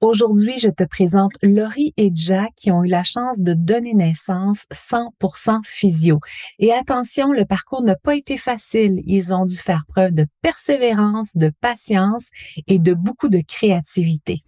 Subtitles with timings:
[0.00, 4.64] Aujourd'hui, je te présente Laurie et Jack qui ont eu la chance de donner naissance
[4.72, 6.20] 100% physio.
[6.60, 9.02] Et attention, le parcours n'a pas été facile.
[9.06, 12.30] Ils ont dû faire preuve de persévérance, de patience
[12.68, 14.44] et de beaucoup de créativité.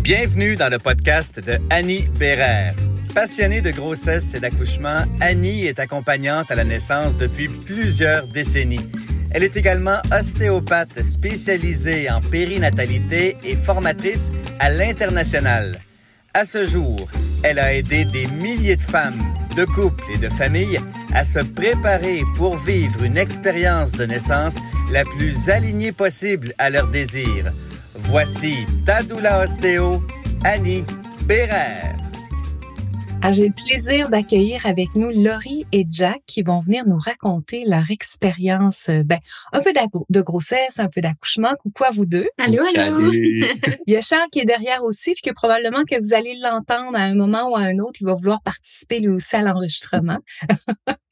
[0.00, 2.74] Bienvenue dans le podcast de Annie Bérère.
[3.14, 8.90] Passionnée de grossesse et d'accouchement, Annie est accompagnante à la naissance depuis plusieurs décennies.
[9.34, 15.72] Elle est également ostéopathe spécialisée en périnatalité et formatrice à l'international.
[16.34, 17.08] À ce jour,
[17.42, 19.22] elle a aidé des milliers de femmes,
[19.56, 20.78] de couples et de familles
[21.14, 24.56] à se préparer pour vivre une expérience de naissance
[24.90, 27.52] la plus alignée possible à leurs désirs.
[27.94, 30.02] Voici Tadoula Ostéo,
[30.44, 30.84] Annie
[31.24, 32.01] Bérère.
[33.24, 37.62] Ah, j'ai le plaisir d'accueillir avec nous Laurie et Jack qui vont venir nous raconter
[37.64, 39.20] leur expérience, euh, ben,
[39.52, 39.72] un peu
[40.10, 41.54] de grossesse, un peu d'accouchement.
[41.60, 42.26] Coucou à vous deux.
[42.36, 43.12] Allô, allô?
[43.12, 46.96] Il y a Charles qui est derrière aussi, puis que probablement que vous allez l'entendre
[46.96, 48.00] à un moment ou à un autre.
[48.00, 50.18] Il va vouloir participer lui aussi à l'enregistrement.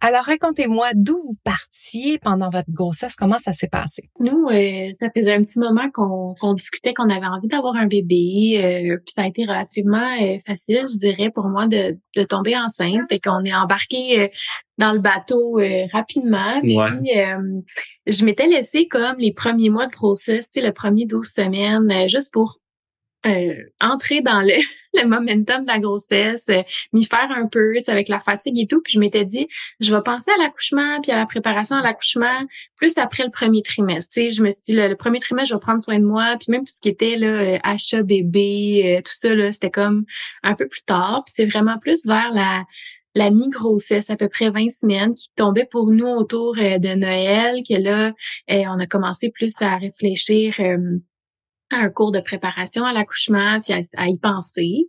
[0.00, 4.10] Alors, racontez-moi d'où vous partiez pendant votre grossesse, comment ça s'est passé?
[4.20, 8.60] Nous, euh, ça faisait un petit moment qu'on discutait qu'on avait envie d'avoir un bébé,
[8.62, 12.56] euh, puis ça a été relativement euh, facile, je dirais, pour moi de, de tomber
[12.56, 14.30] enceinte, et qu'on est embarqué
[14.78, 15.58] dans le bateau
[15.92, 16.60] rapidement.
[16.60, 16.76] Puis,
[18.06, 22.08] je m'étais laissée comme les premiers mois de grossesse, tu sais, le premier 12 semaines,
[22.08, 22.58] juste pour
[23.26, 24.54] euh, entrer dans le,
[24.94, 28.80] le, momentum de la grossesse, euh, m'y faire un peu, avec la fatigue et tout.
[28.82, 29.48] Puis je m'étais dit,
[29.80, 33.62] je vais penser à l'accouchement, puis à la préparation à l'accouchement, plus après le premier
[33.62, 34.12] trimestre.
[34.14, 36.36] sais, je me suis dit, le, premier trimestre, je vais prendre soin de moi.
[36.38, 40.04] Puis même tout ce qui était là, euh, achat bébé, tout ça, là, c'était comme
[40.42, 41.24] un peu plus tard.
[41.26, 42.64] Puis c'est vraiment plus vers la
[43.14, 47.74] la mi-grossesse, à peu près 20 semaines, qui tombait pour nous autour de Noël, que
[47.74, 48.12] là,
[48.46, 50.60] on a commencé plus à réfléchir
[51.70, 54.86] un cours de préparation à l'accouchement, puis à, y penser.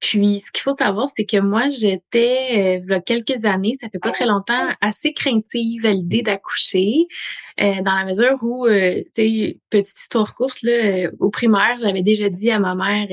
[0.00, 3.74] Puis, ce qu'il faut savoir, c'est que moi, j'étais, euh, il y a quelques années,
[3.80, 7.06] ça fait pas très longtemps, assez craintive à l'idée d'accoucher,
[7.60, 12.02] euh, dans la mesure où, euh, tu sais, petite histoire courte, là, au primaire, j'avais
[12.02, 13.08] déjà dit à ma mère,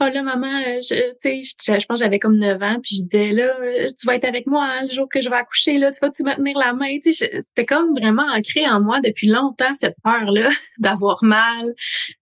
[0.00, 2.96] oh là, maman, euh, je, tu sais, je, pense que j'avais comme 9 ans, puis
[2.96, 5.36] je disais, là, euh, tu vas être avec moi hein, le jour que je vais
[5.36, 6.98] accoucher, là, tu vas-tu me la main?
[7.02, 11.74] Tu sais, c'était comme vraiment ancré en moi depuis longtemps, cette peur-là d'avoir mal,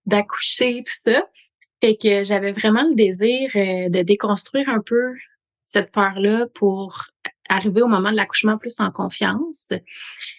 [0.07, 1.25] d'accoucher, tout ça.
[1.83, 5.15] Fait que j'avais vraiment le désir euh, de déconstruire un peu
[5.65, 7.07] cette peur-là pour
[7.49, 9.73] arriver au moment de l'accouchement plus en confiance.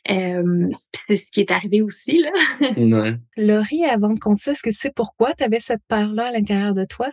[0.09, 2.19] Euh, c'est ce qui est arrivé aussi.
[2.19, 2.31] Là.
[2.77, 3.17] ouais.
[3.35, 6.85] Laurie, avant de compter est-ce que c'est pourquoi tu avais cette peur-là à l'intérieur de
[6.85, 7.09] toi?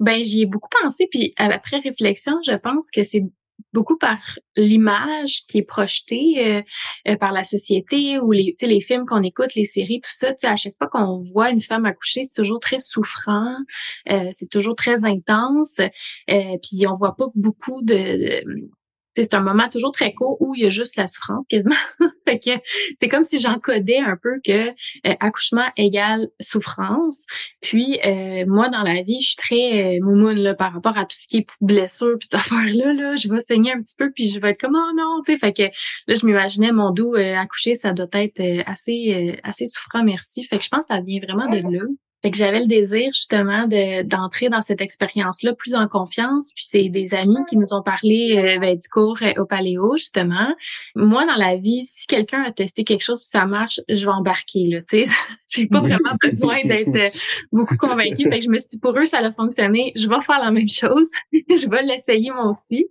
[0.00, 3.22] Ben, j'y ai beaucoup pensé, puis après réflexion, je pense que c'est
[3.72, 4.18] beaucoup par
[4.56, 6.62] l'image qui est projetée euh,
[7.08, 10.32] euh, par la société ou les, les films qu'on écoute, les séries, tout ça.
[10.42, 13.56] À chaque fois qu'on voit une femme accoucher, c'est toujours très souffrant,
[14.10, 15.76] euh, c'est toujours très intense.
[16.26, 18.42] puis on voit pas beaucoup de,
[19.14, 21.74] c'est un moment toujours très court où il y a juste la souffrance quasiment.
[22.26, 22.50] fait que
[22.96, 27.24] c'est comme si j'encodais un peu que euh, accouchement égale souffrance.
[27.60, 31.04] Puis euh, moi dans la vie, je suis très euh, moumoune là, par rapport à
[31.04, 33.80] tout ce qui est petites blessures puis ces affaires là là, je vais saigner un
[33.80, 36.26] petit peu puis je vais être comme oh non, tu sais fait que là je
[36.26, 40.44] m'imaginais mon dos accoucher, ça doit être assez assez souffrant merci.
[40.44, 41.84] Fait que je pense que ça vient vraiment de là.
[42.22, 46.52] Fait que j'avais le désir justement de d'entrer dans cette expérience-là plus en confiance.
[46.54, 49.96] Puis c'est des amis qui nous ont parlé euh, ben, du cours euh, au Paléo
[49.96, 50.54] justement.
[50.94, 54.12] Moi dans la vie, si quelqu'un a testé quelque chose puis ça marche, je vais
[54.12, 54.80] embarquer là.
[54.88, 55.12] Tu sais,
[55.48, 57.08] j'ai pas vraiment besoin d'être euh,
[57.52, 58.24] beaucoup convaincue.
[58.24, 60.50] Fait que je me suis dit pour eux ça a fonctionné, je vais faire la
[60.50, 61.08] même chose.
[61.32, 62.86] je vais l'essayer moi aussi.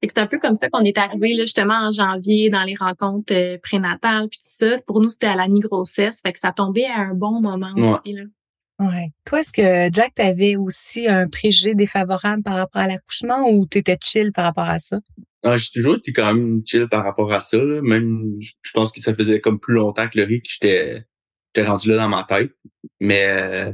[0.00, 2.64] Fait que c'est un peu comme ça qu'on est arrivé là justement en janvier dans
[2.64, 4.82] les rencontres prénatales puis tout ça.
[4.84, 6.20] Pour nous c'était à la mi-grossesse.
[6.22, 8.24] Fait que ça tombait à un bon moment aussi là.
[8.80, 9.10] Ouais.
[9.24, 13.96] Toi, est-ce que Jack, t'avais aussi un préjugé défavorable par rapport à l'accouchement ou t'étais
[14.02, 14.98] chill par rapport à ça?
[15.44, 17.58] Ah, j'ai toujours été quand même chill par rapport à ça.
[17.58, 21.04] Même, je pense que ça faisait comme plus longtemps que le riz que j'étais,
[21.54, 22.50] j'étais rendu là dans ma tête.
[23.00, 23.72] Mais,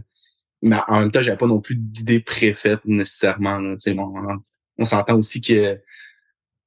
[0.61, 3.59] mais en même temps, j'avais pas non plus d'idée préfaite nécessairement.
[3.59, 3.77] Là.
[3.97, 4.39] on,
[4.79, 5.81] on s'entend aussi que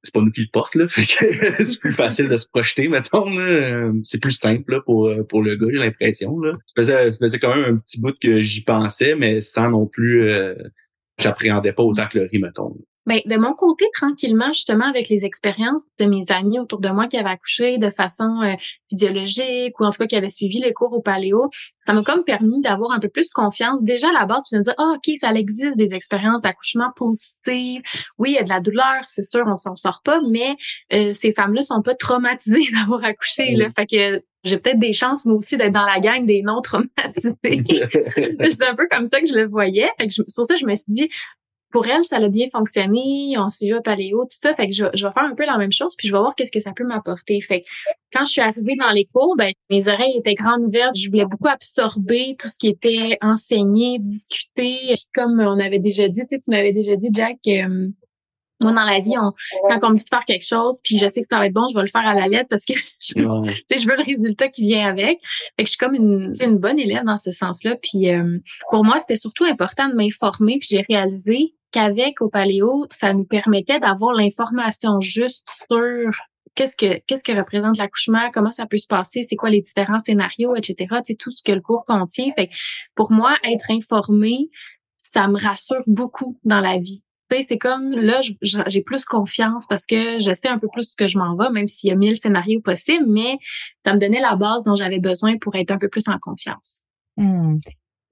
[0.04, 3.26] c'est pas nous qui le porte là, c'est plus facile de se projeter, mettons.
[4.02, 6.38] C'est plus simple là, pour, pour le gars, j'ai l'impression.
[6.40, 6.52] Là.
[6.66, 9.86] Ça faisait, ça faisait quand même un petit bout que j'y pensais, mais sans non
[9.86, 10.54] plus euh,
[11.18, 12.76] j'appréhendais pas autant que le riz, mettons.
[13.06, 17.06] Ben, de mon côté, tranquillement, justement, avec les expériences de mes amis autour de moi
[17.06, 18.54] qui avaient accouché de façon euh,
[18.90, 22.24] physiologique ou en tout cas qui avaient suivi les cours au paléo, ça m'a comme
[22.24, 23.78] permis d'avoir un peu plus confiance.
[23.82, 27.82] Déjà à la base, je me dire, ah, OK, ça existe des expériences d'accouchement positives.
[28.18, 30.56] Oui, il y a de la douleur, c'est sûr, on s'en sort pas, mais
[30.92, 33.54] euh, ces femmes-là sont pas traumatisées d'avoir accouché.
[33.54, 33.68] Là.
[33.70, 37.34] Fait que j'ai peut-être des chances, moi aussi, d'être dans la gang des non traumatisés.
[38.50, 39.90] c'est un peu comme ça que je le voyais.
[40.08, 41.10] c'est pour ça que je me suis dit,
[41.74, 43.34] pour elle, ça a bien fonctionné.
[43.36, 44.54] On suivi un paléo, tout ça.
[44.54, 46.36] Fait que je, je, vais faire un peu la même chose, puis je vais voir
[46.36, 47.40] qu'est-ce que ça peut m'apporter.
[47.40, 47.66] Fait que
[48.12, 50.94] quand je suis arrivée dans les cours, ben, mes oreilles étaient grandes ouvertes.
[50.94, 54.92] Je voulais beaucoup absorber tout ce qui était enseigné, discuté.
[54.94, 57.88] Puis comme on avait déjà dit, tu m'avais déjà dit, Jack, euh,
[58.60, 59.32] moi, dans la vie, on,
[59.68, 61.52] quand on me dit de faire quelque chose, puis je sais que ça va être
[61.52, 64.46] bon, je vais le faire à la lettre parce que je, je veux le résultat
[64.48, 65.18] qui vient avec.
[65.56, 67.76] Fait que je suis comme une, une bonne élève dans ce sens-là.
[67.82, 68.38] Puis euh,
[68.70, 70.58] pour moi, c'était surtout important de m'informer.
[70.58, 76.12] Puis j'ai réalisé qu'avec au paléo, ça nous permettait d'avoir l'information juste sur
[76.54, 79.98] qu'est-ce que qu'est-ce que représente l'accouchement, comment ça peut se passer, c'est quoi les différents
[79.98, 81.00] scénarios, etc.
[81.02, 82.30] C'est tout ce que le cours contient.
[82.36, 82.48] Fait
[82.94, 84.50] pour moi, être informé,
[84.98, 87.02] ça me rassure beaucoup dans la vie.
[87.48, 91.08] C'est comme là, j'ai plus confiance parce que je sais un peu plus ce que
[91.08, 93.38] je m'en vais, même s'il y a mille scénarios possibles, mais
[93.84, 96.82] ça me donnait la base dont j'avais besoin pour être un peu plus en confiance.
[97.16, 97.56] Mmh.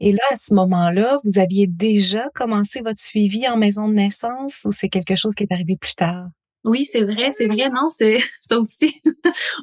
[0.02, 4.66] Et là, à ce moment-là, vous aviez déjà commencé votre suivi en maison de naissance
[4.66, 6.26] ou c'est quelque chose qui est arrivé plus tard?
[6.64, 7.70] Oui, c'est vrai, c'est vrai.
[7.70, 9.02] Non, c'est ça aussi.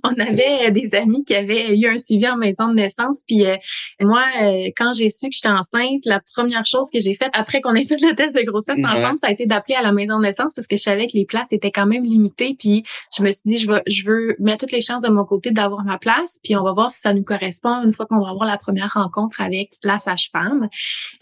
[0.03, 3.23] on avait des amis qui avaient eu un suivi en maison de naissance.
[3.25, 3.55] Puis euh,
[4.01, 7.61] moi, euh, quand j'ai su que j'étais enceinte, la première chose que j'ai faite après
[7.61, 10.17] qu'on ait fait le test de grossesse ensemble, ça a été d'appeler à la maison
[10.17, 12.55] de naissance parce que je savais que les places étaient quand même limitées.
[12.59, 12.83] Puis
[13.15, 15.51] je me suis dit, je veux, je veux mettre toutes les chances de mon côté
[15.51, 16.39] d'avoir ma place.
[16.43, 18.91] Puis on va voir si ça nous correspond une fois qu'on va avoir la première
[18.93, 20.67] rencontre avec la sage-femme.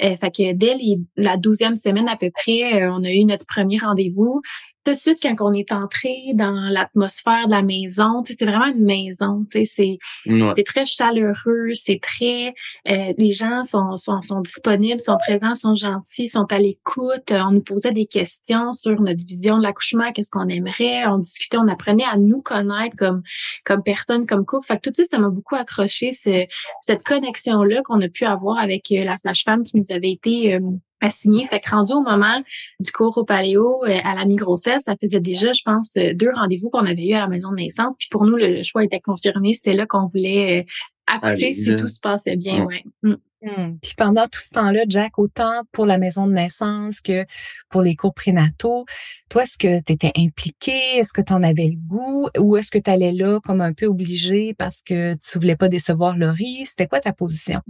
[0.01, 0.75] Euh, fait que dès
[1.17, 4.41] la douzième semaine à peu près, on a eu notre premier rendez-vous
[4.87, 8.85] tout de suite, quand on est entré dans l'atmosphère de la maison, c'est vraiment une
[8.85, 12.53] maison, c'est c'est très chaleureux, c'est très
[12.87, 17.31] euh, les gens sont, sont, sont disponibles, sont présents, sont gentils, sont à l'écoute.
[17.31, 21.57] On nous posait des questions sur notre vision de l'accouchement, qu'est-ce qu'on aimerait, on discutait,
[21.57, 23.23] on apprenait à nous connaître comme
[23.65, 24.67] comme personne, comme couple.
[24.67, 28.23] Fait que tout de suite, ça m'a beaucoup accroché cette connexion là qu'on a pu
[28.23, 30.59] avoir avec euh, la sage-femme qui nous avait été euh,
[31.01, 31.45] assigné.
[31.45, 32.41] Fait que rendu au moment
[32.79, 36.31] du cours au paléo euh, à la mi-grossesse, ça faisait déjà, je pense, euh, deux
[36.33, 37.95] rendez-vous qu'on avait eu à la maison de naissance.
[37.97, 39.53] Puis pour nous, le choix était confirmé.
[39.53, 40.63] C'était là qu'on voulait euh,
[41.07, 42.65] accoucher si tout se passait bien.
[42.65, 42.83] Ouais.
[43.03, 43.15] Mm.
[43.43, 43.77] Mm.
[43.81, 47.25] Puis pendant tout ce temps-là, Jack, autant pour la maison de naissance que
[47.69, 48.85] pour les cours prénataux,
[49.29, 50.77] toi, est-ce que tu étais impliqué?
[50.95, 52.27] Est-ce que tu en avais le goût?
[52.39, 55.69] Ou est-ce que tu allais là comme un peu obligé parce que tu voulais pas
[55.69, 56.65] décevoir Laurie?
[56.65, 57.61] C'était quoi ta position?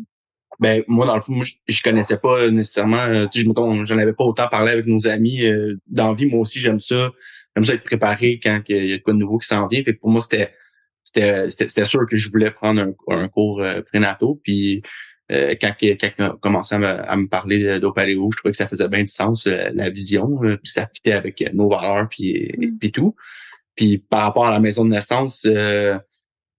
[0.59, 3.04] Ben moi dans le fond, moi, je, connaissais pas nécessairement.
[3.04, 3.48] Euh, tu sais,
[3.83, 5.45] j'en avais pas autant parlé avec nos amis.
[5.45, 7.12] Euh, dans vie, moi aussi, j'aime ça.
[7.56, 9.83] J'aime ça être préparé quand il y a quoi de nouveau qui s'en vient.
[9.83, 10.51] Fait pour moi, c'était
[11.04, 14.30] c'était sûr que je voulais prendre un, un cours euh, prénatal.
[14.44, 14.81] Puis
[15.31, 19.01] euh, quand quelqu'un a commencé à me, parler d'Opaléo, je trouvais que ça faisait bien
[19.01, 22.77] du sens, la vision, puis ça fitait avec nos valeurs puis, mm.
[22.80, 23.15] puis tout.
[23.75, 25.45] Puis par rapport à la maison de naissance,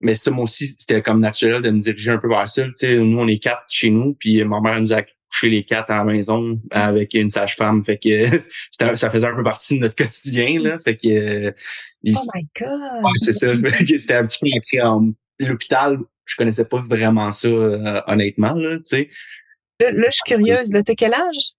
[0.01, 2.63] mais ça, moi aussi, c'était comme naturel de me diriger un peu vers ça.
[2.77, 5.91] sais, nous, on est quatre chez nous, puis ma mère nous a couché les quatre
[5.91, 7.85] à la maison avec une sage-femme.
[7.85, 8.43] Fait que
[8.97, 10.61] ça faisait un peu partie de notre quotidien.
[10.61, 10.79] Là.
[10.79, 13.05] Fait que, oh my God!
[13.05, 13.49] Ouais, c'est ça.
[13.87, 15.01] c'était un petit peu écrit en
[15.41, 15.99] l'hôpital.
[16.25, 18.53] Je connaissais pas vraiment ça, euh, honnêtement.
[18.53, 19.09] Là, sais.
[19.81, 20.73] Là, là, je suis curieuse.
[20.73, 21.55] Là, t'as quel âge?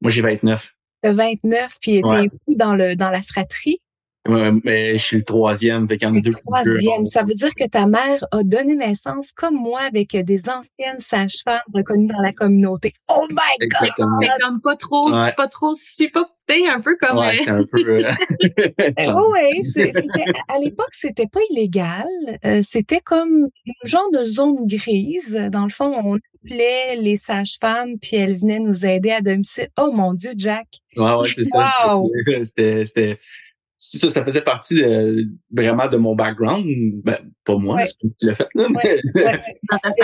[0.00, 0.74] Moi, j'ai 29.
[1.02, 3.80] T'as 29, puis t'es où dans, le, dans la fratrie?
[4.28, 6.30] Mais je suis le troisième, fait en a deux.
[6.30, 11.00] Troisième, ça veut dire que ta mère a donné naissance comme moi avec des anciennes
[11.00, 12.92] sages-femmes reconnues dans la communauté.
[13.08, 13.90] Oh my God!
[14.20, 16.24] C'est comme pas trop, pas trop super
[16.68, 17.18] un peu comme.
[17.18, 18.04] Ouais, un peu.
[18.04, 18.12] Euh,
[19.32, 19.62] oui,
[20.48, 22.06] à l'époque, c'était pas illégal.
[22.44, 25.38] Euh, c'était comme un genre de zone grise.
[25.50, 29.68] Dans le fond, on appelait les sages-femmes, puis elles venaient nous aider à domicile.
[29.78, 30.66] Oh mon Dieu, Jack!
[30.96, 31.70] Ouais, ouais, c'est ça.
[32.44, 33.18] C'était
[33.80, 36.66] ça, ça faisait partie de, vraiment de mon background.
[37.02, 37.16] Ben,
[37.52, 38.66] pas moi, c'est tu l'as fait, là.
[38.70, 39.00] Mais...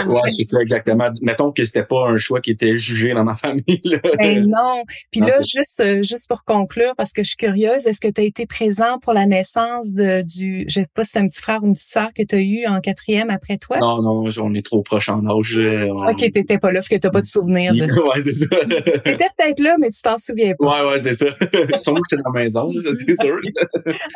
[0.06, 1.10] Ouais, c'est ça, exactement.
[1.22, 3.80] Mettons que c'était pas un choix qui était jugé dans ma famille.
[3.84, 3.98] Là.
[4.18, 4.82] Ben non.
[5.10, 8.20] Puis là, juste, euh, juste pour conclure, parce que je suis curieuse, est-ce que tu
[8.20, 11.40] as été présent pour la naissance de, du, je sais pas si c'est un petit
[11.40, 13.78] frère ou une petite sœur que tu as eu en quatrième après toi?
[13.78, 15.56] Non, non, on est trop proche en âge.
[15.56, 18.02] Euh, OK, t'étais pas là, parce que t'as pas de souvenir de ça.
[18.02, 18.56] ouais, c'est ça.
[19.04, 20.84] T'étais peut-être là, mais tu t'en souviens pas.
[20.84, 21.26] Ouais, ouais, c'est ça.
[21.76, 23.38] Sûrement que j'étais dans la maison, c'est sûr.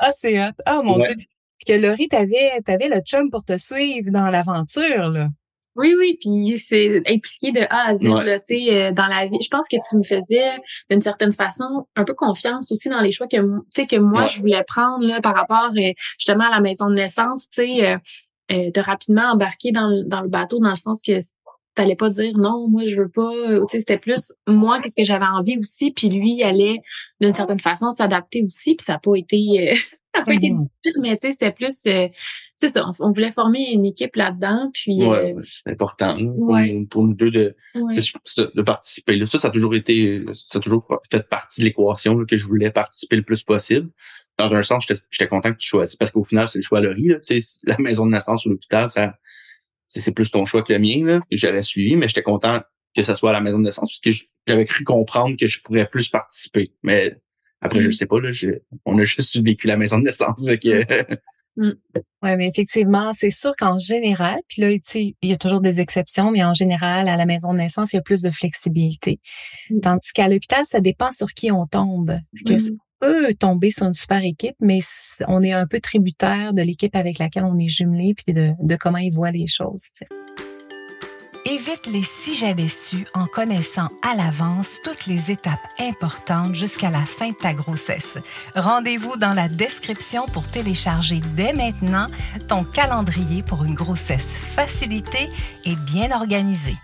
[0.01, 0.53] ah, c'est hot.
[0.67, 1.15] Ah, mon Dieu.
[1.65, 5.29] Que Laurie, t'avais, avais le chum pour te suivre dans l'aventure, là.
[5.77, 9.27] Oui, oui, puis c'est impliqué de A à Z, là, tu sais, euh, dans la
[9.27, 9.39] vie.
[9.41, 10.59] Je pense que tu me faisais,
[10.91, 14.27] d'une certaine façon, un peu confiance aussi dans les choix que, tu sais, que moi,
[14.27, 17.93] je voulais prendre, là, par rapport, euh, justement, à la maison de naissance, tu sais,
[18.53, 21.19] euh, de rapidement embarquer dans, dans le bateau, dans le sens que
[21.77, 23.31] t'allais pas dire non, moi je veux pas.
[23.33, 26.79] Tu sais, c'était plus moi qu'est-ce que j'avais envie aussi, puis lui il allait
[27.21, 29.73] d'une certaine façon s'adapter aussi, puis ça n'a pas été,
[30.15, 30.55] ça n'a pas été mmh.
[30.55, 35.07] difficile, mais tu sais, c'était plus c'est ça, on, voulait former une équipe là-dedans, puis
[35.07, 36.19] ouais, c'est important
[36.91, 39.17] pour, nous deux de, de participer.
[39.17, 42.47] Là, ça, ça a toujours été, ça a toujours fait partie de l'équation que je
[42.47, 43.89] voulais participer le plus possible.
[44.39, 46.83] Dans un sens, j'étais content que tu choisisses parce qu'au final, c'est le choix à
[46.83, 47.09] Laurie.
[47.09, 47.19] Là,
[47.65, 49.15] la maison de naissance ou l'hôpital, ça
[49.87, 51.05] c'est plus ton choix que le mien.
[51.05, 52.61] Là, j'avais suivi, mais j'étais content
[52.95, 55.63] que ça soit à la maison de naissance parce que j'avais cru comprendre que je
[55.63, 56.73] pourrais plus participer.
[56.83, 57.17] Mais
[57.61, 57.93] après, je mm.
[57.93, 58.31] sais pas, là,
[58.87, 60.47] on a juste vécu la maison de naissance.
[60.63, 60.85] que...
[61.57, 61.73] Mm.
[62.23, 66.31] Oui, mais effectivement, c'est sûr qu'en général, puis là, il y a toujours des exceptions,
[66.31, 69.21] mais en général, à la maison de naissance, il y a plus de flexibilité.
[69.69, 69.81] Mm.
[69.81, 72.19] Tandis qu'à l'hôpital, ça dépend sur qui on tombe.
[72.47, 72.77] Que mm.
[73.01, 74.79] peut tomber sur une super équipe, mais
[75.27, 78.77] on est un peu tributaire de l'équipe avec laquelle on est jumelé, puis de, de
[78.77, 79.89] comment ils voient les choses.
[81.47, 87.07] Évite les si j'avais su en connaissant à l'avance toutes les étapes importantes jusqu'à la
[87.07, 88.19] fin de ta grossesse.
[88.55, 92.09] Rendez-vous dans la description pour télécharger dès maintenant
[92.49, 95.31] ton calendrier pour une grossesse facilitée
[95.65, 96.77] et bien organisée.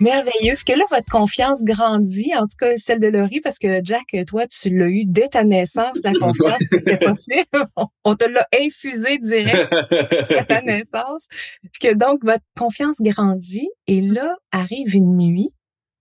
[0.00, 0.54] Merveilleux.
[0.66, 4.46] Que là, votre confiance grandit, en tout cas celle de Laurie, parce que Jack, toi,
[4.46, 7.46] tu l'as eu dès ta naissance, la confiance que c'était possible.
[8.04, 11.28] On te l'a infusé direct à ta naissance.
[11.72, 15.50] Puis que donc, votre confiance grandit et là, arrive une nuit.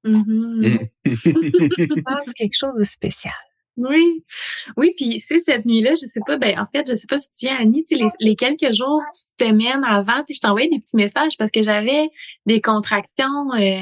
[0.03, 0.87] Mm-hmm.
[1.05, 2.03] Mm.
[2.03, 3.33] passe quelque chose de spécial.
[3.77, 4.23] Oui,
[4.77, 7.29] oui, puis c'est cette nuit-là, je sais pas, ben en fait, je sais pas si
[7.29, 9.01] tu viens, Annie, tu les, les, quelques jours,
[9.37, 12.07] semaines avant, tu sais, je t'envoyais des petits messages parce que j'avais
[12.45, 13.81] des contractions euh,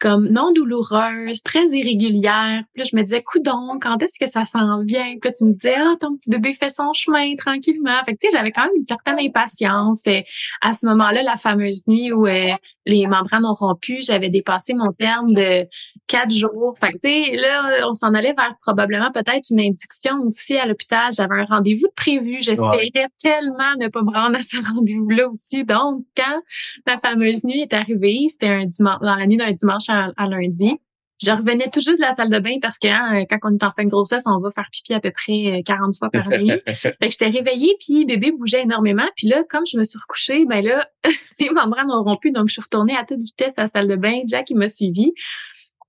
[0.00, 2.62] comme non douloureuse, très irrégulière.
[2.72, 5.16] Puis là, je me disais, coudon, quand est-ce que ça s'en vient?
[5.20, 8.02] Puis là, tu me disais, ah, ton petit bébé fait son chemin tranquillement.
[8.04, 10.06] Fait que, tu sais, j'avais quand même une certaine impatience.
[10.06, 10.24] Et
[10.60, 12.52] à ce moment-là, la fameuse nuit où euh,
[12.86, 15.66] les membranes ont rompu, j'avais dépassé mon terme de
[16.06, 16.74] quatre jours.
[16.78, 20.66] Fait que, tu sais, là, on s'en allait vers probablement peut-être une induction aussi à
[20.66, 21.12] l'hôpital.
[21.12, 22.38] J'avais un rendez-vous de prévu.
[22.40, 25.64] J'espérais tellement ne pas me rendre à ce rendez-vous-là aussi.
[25.64, 26.40] Donc, quand
[26.86, 30.72] la fameuse nuit est arrivée, c'était un dimanche, dans la nuit d'un dimanche à, lundi.
[31.20, 33.64] Je revenais tout juste de la salle de bain parce que hein, quand on est
[33.64, 36.28] en fin de grossesse, on va faire pipi à peu près 40 euh, fois par
[36.28, 36.52] nuit.
[36.68, 39.06] fait que j'étais réveillée, puis bébé bougeait énormément.
[39.16, 40.88] Puis là, comme je me suis recouchée, ben là,
[41.40, 43.96] les membranes ont rompu, donc je suis retournée à toute vitesse à la salle de
[43.96, 44.20] bain.
[44.28, 45.12] Jack, il m'a suivi.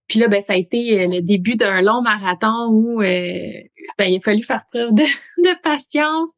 [0.09, 3.51] Puis là, ben, ça a été euh, le début d'un long marathon où euh,
[3.97, 5.03] ben, il a fallu faire preuve de,
[5.37, 6.35] de patience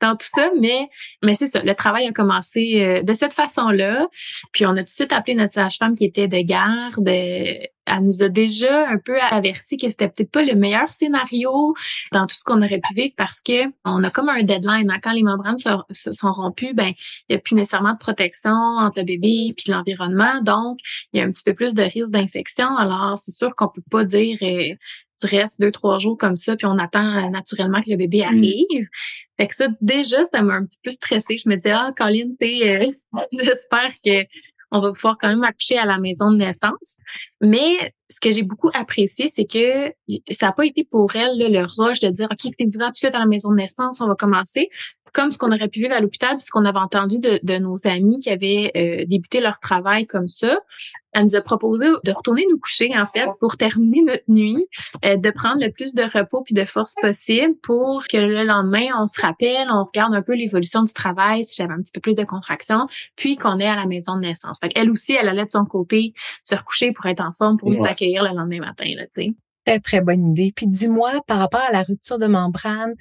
[0.00, 0.50] dans tout ça.
[0.60, 0.88] Mais,
[1.22, 4.08] mais c'est ça, le travail a commencé de cette façon-là.
[4.52, 7.08] Puis on a tout de suite appelé notre sage-femme qui était de garde
[7.86, 11.74] elle nous a déjà un peu averti que c'était peut-être pas le meilleur scénario
[12.12, 14.90] dans tout ce qu'on aurait pu vivre parce que on a comme un deadline.
[14.90, 14.98] Hein.
[15.02, 16.92] Quand les membranes sont, sont rompues, ben
[17.28, 20.78] il n'y a plus nécessairement de protection entre le bébé et l'environnement, donc
[21.12, 22.74] il y a un petit peu plus de risque d'infection.
[22.76, 24.74] Alors c'est sûr qu'on peut pas dire euh,
[25.20, 28.28] tu restes deux trois jours comme ça puis on attend naturellement que le bébé mm.
[28.28, 28.88] arrive.
[29.36, 31.36] Fait que ça déjà ça m'a un petit peu stressée.
[31.36, 32.90] Je me disais ah Colin, tu euh,
[33.32, 34.24] j'espère que
[34.74, 36.96] on va pouvoir quand même accoucher à la maison de naissance.
[37.44, 39.92] Mais ce que j'ai beaucoup apprécié, c'est que
[40.30, 43.14] ça n'a pas été pour elle le rush de dire, OK, vous en tout suite
[43.14, 44.70] à la maison de naissance, on va commencer
[45.14, 48.30] comme ce qu'on aurait pu vivre à l'hôpital, puisqu'on avait entendu de, nos amis qui
[48.30, 50.58] avaient euh, débuté leur travail comme ça.
[51.12, 54.66] Elle nous a proposé de retourner nous coucher, en fait, pour terminer notre nuit,
[55.04, 58.88] euh, de prendre le plus de repos puis de force possible pour que le lendemain,
[58.98, 62.00] on se rappelle, on regarde un peu l'évolution du travail, si j'avais un petit peu
[62.00, 64.58] plus de contraction, puis qu'on est à la maison de naissance.
[64.60, 67.70] Fait elle aussi, elle allait de son côté se recoucher pour être en forme pour
[67.70, 69.34] nous accueillir le lendemain matin, là, tu sais.
[69.66, 70.52] Très, très bonne idée.
[70.54, 72.94] Puis dis-moi, par rapport à la rupture de membrane,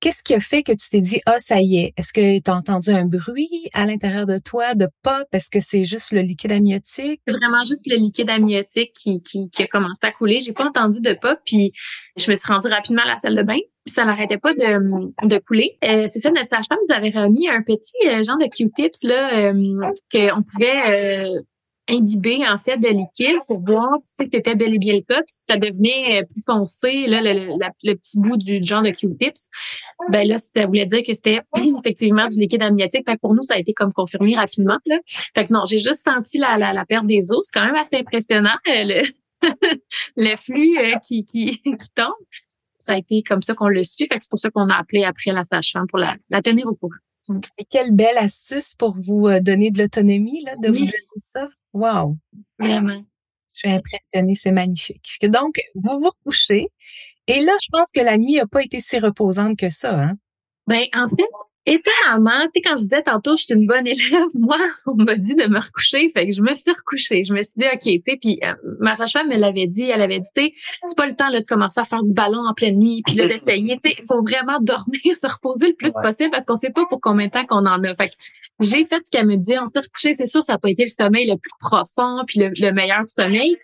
[0.00, 1.92] Qu'est-ce qui a fait que tu t'es dit, ah, ça y est?
[1.98, 5.26] Est-ce que tu as entendu un bruit à l'intérieur de toi de pop?
[5.32, 7.20] Est-ce que c'est juste le liquide amniotique?
[7.26, 10.40] C'est vraiment juste le liquide amniotique qui, qui, qui a commencé à couler.
[10.40, 11.72] J'ai pas entendu de pop, puis
[12.16, 13.58] je me suis rendue rapidement à la salle de bain.
[13.84, 15.76] Puis ça n'arrêtait pas de, de couler.
[15.84, 19.50] Euh, c'est ça, notre sage-femme nous avait remis un petit euh, genre de Q-tips là
[19.50, 21.40] euh, qu'on pouvait euh,
[21.90, 25.22] imbibé en fait de liquide pour voir si c'était bel et bien le cas.
[25.22, 28.90] Puis si ça devenait euh, plus foncé, là, le, le, petit bout du genre de
[28.90, 29.48] Q-tips,
[30.10, 31.40] ben là, ça voulait dire que c'était
[31.78, 33.04] effectivement du liquide amniotique.
[33.08, 34.78] Fait pour nous, ça a été comme confirmé rapidement.
[34.86, 34.98] Là.
[35.34, 37.40] Fait que non, j'ai juste senti la, la, la perte des os.
[37.42, 39.02] C'est quand même assez impressionnant, euh, le,
[40.16, 42.12] le flux euh, qui, qui, qui tombe.
[42.78, 44.06] Ça a été comme ça qu'on l'a su.
[44.06, 46.66] Fait que c'est pour ça qu'on a appelé après la sage-femme pour la, la tenir
[46.66, 46.94] au courant.
[47.58, 50.92] Et quelle belle astuce pour vous donner de l'autonomie, là, de vous donner
[51.22, 51.46] ça.
[51.72, 52.16] Wow!
[52.58, 53.04] Vraiment.
[53.52, 55.18] Je suis impressionnée, c'est magnifique.
[55.22, 56.68] Donc, vous vous couchez
[57.26, 59.96] et là, je pense que la nuit n'a pas été si reposante que ça.
[59.96, 60.14] Hein?
[60.66, 61.28] Ben, en fait,
[61.66, 65.16] étonnamment, tu sais, quand je disais tantôt, je suis une bonne élève, moi, on m'a
[65.16, 67.24] dit de me recoucher, fait que je me suis recouchée.
[67.24, 70.00] Je me suis dit, OK, tu sais, puis euh, ma sage-femme me l'avait dit, elle
[70.00, 70.52] avait dit, tu sais,
[70.86, 73.16] c'est pas le temps là, de commencer à faire du ballon en pleine nuit, puis
[73.16, 76.56] là, d'essayer, tu sais, il faut vraiment dormir, se reposer le plus possible parce qu'on
[76.56, 77.94] sait pas pour combien de temps qu'on en a.
[77.94, 78.12] Fait que
[78.60, 80.84] j'ai fait ce qu'elle me dit, on s'est recouché, c'est sûr, ça n'a pas été
[80.84, 83.56] le sommeil le plus profond, puis le, meilleur sommeil,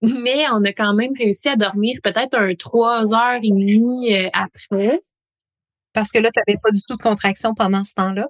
[0.00, 4.28] mais on a quand même réussi à dormir peut-être un trois heures et demie euh,
[4.32, 4.98] après.
[5.92, 8.28] Parce que là, tu n'avais pas du tout de contraction pendant ce temps-là?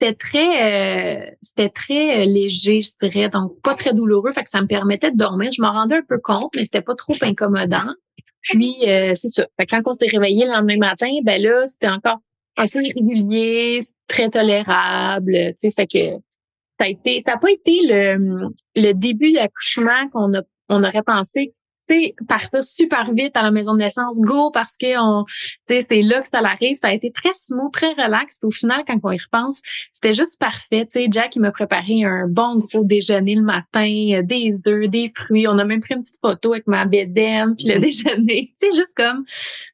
[0.00, 4.50] C'était très, euh, c'était très euh, léger, je dirais, donc pas très douloureux, fait que
[4.50, 5.50] ça me permettait de dormir.
[5.52, 7.94] Je m'en rendais un peu compte, mais c'était pas trop incommodant.
[8.42, 9.46] Puis euh, c'est ça.
[9.56, 12.18] Fait que quand on s'est réveillé le lendemain matin, ben là, c'était encore
[12.56, 13.78] un peu irrégulier,
[14.08, 15.32] très tolérable.
[15.52, 16.16] Tu sais, fait que
[16.80, 21.04] ça a été, ça n'a pas été le, le début d'accouchement qu'on a, on aurait
[21.04, 21.54] pensé
[21.94, 25.24] sais, partir super vite à la maison de naissance, go, parce que on,
[25.68, 26.76] tu c'est là que ça arrive.
[26.76, 28.38] Ça a été très smooth, très relax.
[28.38, 29.60] Puis au final, quand on y repense,
[29.92, 30.86] c'était juste parfait.
[30.86, 34.88] Tu sais, Jack, il m'a préparé un bon gros déjeuner le matin, euh, des œufs,
[34.88, 35.46] des fruits.
[35.46, 37.80] On a même pris une petite photo avec ma bédaine, puis le mm.
[37.80, 38.52] déjeuner.
[38.62, 39.24] Tu sais, juste comme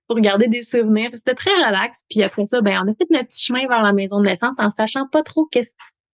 [0.07, 1.11] pour garder des souvenirs.
[1.15, 2.05] C'était très relax.
[2.09, 4.57] Puis après ça, ben, on a fait notre petit chemin vers la maison de naissance
[4.59, 5.73] en sachant pas trop qu'est-ce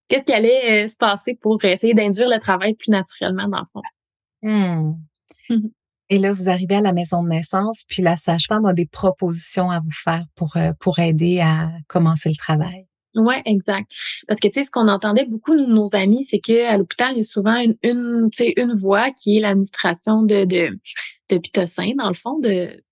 [0.09, 3.67] qu'est-ce qui allait euh, se passer pour essayer d'induire le travail plus naturellement dans le
[3.73, 3.83] fond.
[4.43, 4.93] Hmm.
[6.11, 9.71] Et là, vous arrivez à la maison de naissance, puis la sage-femme a des propositions
[9.71, 12.87] à vous faire pour, euh, pour aider à commencer le travail.
[13.15, 13.91] Ouais, exact.
[14.27, 17.19] Parce que tu sais, ce qu'on entendait beaucoup de nos amis, c'est qu'à l'hôpital, il
[17.19, 20.79] y a souvent une, une, une voie qui est l'administration de, de,
[21.31, 22.83] de pitocin, dans le fond, de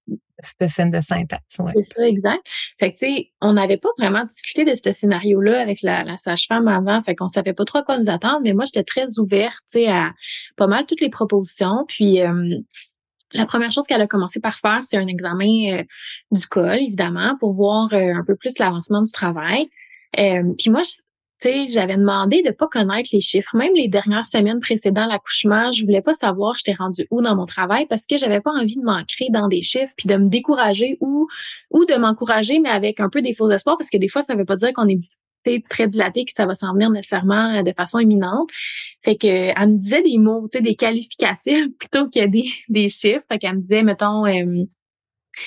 [0.40, 1.59] pitocin de syntaxe.
[1.59, 1.73] Ouais.
[1.73, 2.47] C'est ça, exact.
[2.78, 6.16] Fait que tu sais, on n'avait pas vraiment discuté de ce scénario-là avec la, la
[6.16, 9.19] sage-femme avant, fait qu'on savait pas trop à quoi nous attendre, mais moi, j'étais très
[9.19, 10.12] ouverte, tu sais, à
[10.57, 11.85] pas mal toutes les propositions.
[11.88, 12.59] Puis euh,
[13.34, 15.82] la première chose qu'elle a commencé par faire, c'est un examen euh,
[16.30, 19.68] du col, évidemment, pour voir euh, un peu plus l'avancement du travail.
[20.18, 20.82] Euh, puis moi,
[21.66, 23.56] j'avais demandé de pas connaître les chiffres.
[23.56, 27.46] Même les dernières semaines précédant l'accouchement, je voulais pas savoir j'étais rendue où dans mon
[27.46, 30.98] travail parce que j'avais pas envie de m'ancrer dans des chiffres puis de me décourager
[31.00, 31.26] ou
[31.70, 34.36] ou de m'encourager mais avec un peu des faux espoirs parce que des fois ça
[34.36, 35.00] veut pas dire qu'on est
[35.68, 38.50] très dilaté que ça va s'en venir nécessairement euh, de façon imminente.
[39.02, 42.88] Fait que elle me disait des mots, tu sais, des qualificatifs plutôt que des, des
[42.88, 43.25] chiffres.
[43.30, 44.64] Fait qu'elle me disait, mettons, euh,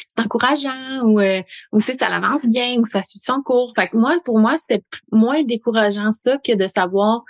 [0.08, 1.41] c'est encourageant ou, euh,
[1.72, 3.74] ou tu sais, ça avance bien ou ça suit son cours.
[3.76, 7.24] Fait que moi, pour moi, c'était moins décourageant ça que de savoir,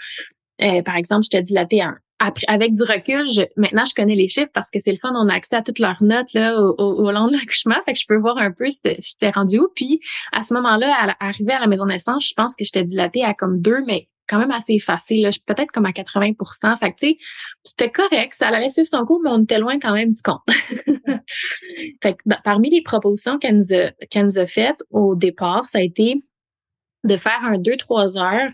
[0.57, 4.29] par exemple, je te dilaté un après, avec du recul, je, maintenant, je connais les
[4.29, 6.73] chiffres parce que c'est le fun, on a accès à toutes leurs notes là, au,
[6.77, 7.75] au, long de l'accouchement.
[7.85, 9.67] Fait que je peux voir un peu si j'étais rendu où.
[9.75, 9.99] Puis,
[10.31, 13.23] à ce moment-là, à, arriver à la maison de naissance, je pense que j'étais dilatée
[13.23, 15.29] à comme deux, mais quand même assez facile.
[15.45, 17.17] Peut-être comme à 80% Fait que, tu sais,
[17.63, 18.33] c'était correct.
[18.33, 20.41] Ça allait suivre son cours, mais on était loin quand même du compte.
[22.01, 25.79] fait que, parmi les propositions qu'elle nous a, qu'elle nous a faites au départ, ça
[25.79, 26.15] a été
[27.05, 28.51] de faire un 2-3 heures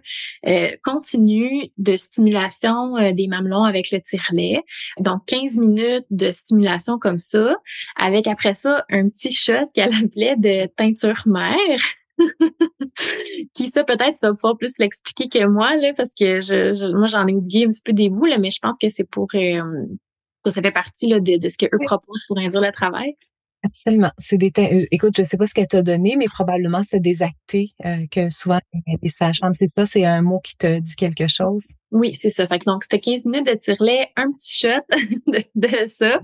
[0.47, 4.63] euh, continu de stimulation euh, des mamelons avec le tire-lait.
[4.99, 7.57] Donc 15 minutes de stimulation comme ça,
[7.95, 11.79] avec après ça un petit shot qu'elle appelait de teinture mère.
[13.55, 17.07] qui ça peut-être tu vas pouvoir plus l'expliquer que moi là parce que je, moi
[17.07, 19.27] j'en ai oublié un petit peu des bouts là mais je pense que c'est pour
[19.33, 19.61] euh,
[20.45, 23.15] ça fait partie là, de, de ce qu'eux proposent pour induire le travail.
[23.63, 24.12] Absolument.
[24.17, 27.21] C'est des euh, écoute, je sais pas ce qu'elle t'a donné, mais probablement c'est des
[27.21, 28.60] actés euh, que souvent
[29.04, 31.67] les sages-femmes, c'est ça, c'est un mot qui te dit quelque chose.
[31.91, 32.47] Oui, c'est ça.
[32.47, 34.82] Fait que donc, c'était 15 minutes de tire-lait, un petit shot
[35.56, 36.21] de, ça.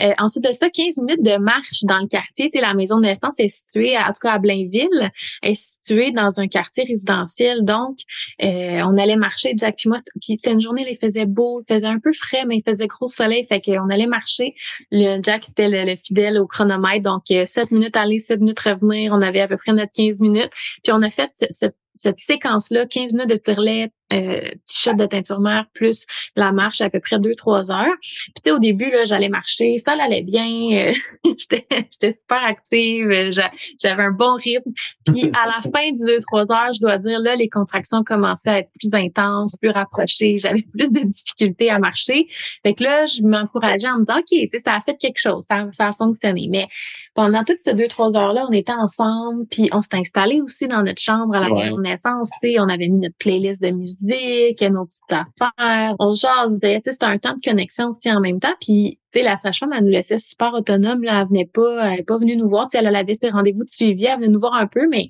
[0.00, 2.48] Euh, ensuite de ça, 15 minutes de marche dans le quartier.
[2.48, 5.10] Tu sais, la maison de naissance est située, en tout cas à Blainville,
[5.42, 7.64] est située dans un quartier résidentiel.
[7.64, 7.98] Donc,
[8.42, 10.00] euh, on allait marcher, Jack puis moi.
[10.20, 12.88] Puis c'était une journée, il faisait beau, il faisait un peu frais, mais il faisait
[12.88, 13.44] gros soleil.
[13.44, 14.54] Fait qu'on allait marcher.
[14.90, 17.04] Le Jack, c'était le, fidèle au chronomètre.
[17.04, 19.12] Donc, 7 euh, minutes aller, 7 minutes revenir.
[19.12, 20.50] On avait à peu près notre 15 minutes.
[20.82, 25.06] Puis on a fait cette cette séquence-là, 15 minutes de tire-lait, euh, petit shot de
[25.06, 26.04] teinture mère, plus
[26.36, 27.96] la marche à peu près 2-3 heures.
[28.00, 30.46] Puis tu sais, au début, là, j'allais marcher, ça allait bien,
[30.88, 30.92] euh,
[31.24, 33.30] j'étais super active, euh,
[33.80, 34.70] j'avais un bon rythme.
[35.06, 38.58] Puis à la fin du 2-3 heures, je dois dire, là, les contractions commençaient à
[38.60, 42.26] être plus intenses, plus rapprochées, j'avais plus de difficultés à marcher.
[42.62, 45.18] Fait que là, je m'encourageais en me disant, OK, tu sais, ça a fait quelque
[45.18, 46.48] chose, ça, ça a fonctionné.
[46.50, 46.68] Mais
[47.14, 51.00] pendant toutes ces 2-3 heures-là, on était ensemble, puis on s'est installé aussi dans notre
[51.00, 54.86] chambre à la maison naissance, tu sais, on avait mis notre playlist de musique, nos
[54.86, 58.54] petites affaires, on jasait, c'était un temps de connexion aussi en même temps.
[58.60, 62.00] Puis, tu sais, la sage-femme, elle nous laissait super autonome, là, elle venait pas, elle
[62.00, 64.28] est pas venue nous voir, tu sais, elle avait ses rendez-vous de suivi, elle venait
[64.28, 65.08] nous voir un peu, mais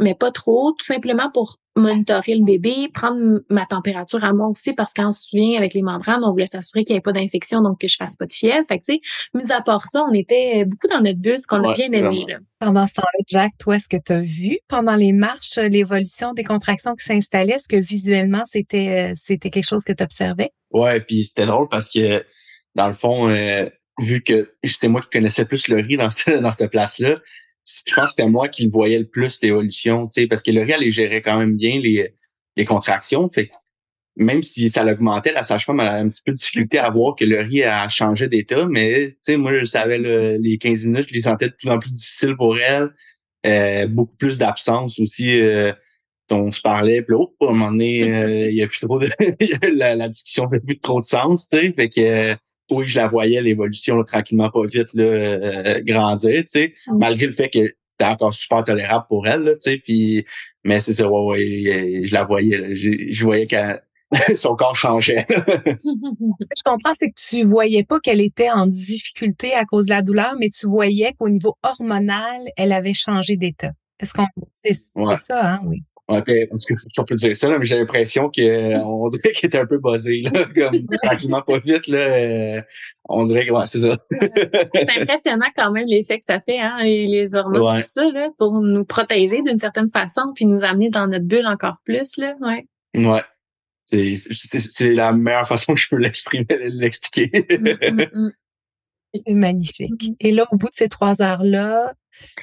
[0.00, 4.72] mais pas trop, tout simplement pour monitorer le bébé, prendre ma température à moi aussi
[4.72, 7.60] parce qu'on se souvient avec les membranes, on voulait s'assurer qu'il n'y ait pas d'infection
[7.60, 8.64] donc que je fasse pas de fièvre.
[8.66, 9.00] Fait que tu sais,
[9.34, 12.38] mis à part ça, on était beaucoup dans notre bus qu'on a bien aimé là.
[12.60, 16.44] Pendant ce temps-là, Jack, toi, est-ce que tu as vu pendant les marches l'évolution des
[16.44, 17.54] contractions qui s'installaient?
[17.54, 20.50] Est-ce que visuellement c'était c'était quelque chose que tu observais?
[20.70, 22.24] Ouais, puis c'était drôle parce que
[22.74, 26.08] dans le fond, euh, vu que c'est moi qui connaissais plus le riz dans,
[26.40, 27.16] dans cette place-là,
[27.86, 30.50] je pense que c'était moi qui le voyais le plus l'évolution, tu sais, parce que
[30.50, 32.14] le elle les gérait quand même bien les,
[32.56, 33.28] les contractions.
[33.30, 33.52] Fait que
[34.16, 37.24] même si ça l'augmentait, la sage-femme a un petit peu de difficulté à voir que
[37.24, 39.98] le riz a changé d'état, mais tu sais, moi, je savais
[40.38, 42.90] les 15 minutes, je les sentais de plus en plus difficiles pour elle.
[43.46, 45.40] Euh, beaucoup plus d'absence aussi.
[45.40, 45.72] Euh,
[46.30, 48.98] on se parlait, puis oh, à un moment donné, euh, il y a plus trop
[48.98, 49.08] de
[49.78, 51.72] la, la, discussion fait plus trop de sens, tu sais.
[51.72, 52.36] Fait que
[52.70, 56.98] oui, je la voyais l'évolution tranquillement pas vite là, euh, grandir, tu sais, mm.
[56.98, 60.24] malgré le fait que c'était encore super tolérable pour elle, tu sais, puis
[60.64, 63.56] mais c'est ça, ouais, ouais, je la voyais, je, voyais que
[64.36, 65.26] son corps changeait.
[65.28, 70.02] je comprends, c'est que tu voyais pas qu'elle était en difficulté à cause de la
[70.02, 73.72] douleur, mais tu voyais qu'au niveau hormonal, elle avait changé d'état.
[74.00, 75.82] Est-ce qu'on c'est ça, hein, oui.
[76.08, 79.58] Ouais, parce que on peut dire ça, là, mais j'ai l'impression qu'on dirait qu'elle était
[79.58, 81.98] un peu buzzée, là, comme tranquillement pas vite, là.
[81.98, 82.62] Euh,
[83.10, 83.98] on dirait que ouais, c'est ça.
[84.74, 88.30] c'est impressionnant quand même l'effet que ça fait, hein, et les hormones, tout ça, là,
[88.38, 92.34] pour nous protéger d'une certaine façon, puis nous amener dans notre bulle encore plus, là.
[92.40, 92.66] Ouais.
[92.94, 93.22] Ouais.
[93.84, 97.30] C'est, c'est, la meilleure façon que je peux l'exprimer, l'expliquer.
[97.34, 98.32] Mm, mm, mm.
[99.14, 100.12] C'est magnifique.
[100.20, 101.94] Et là, au bout de ces trois heures-là,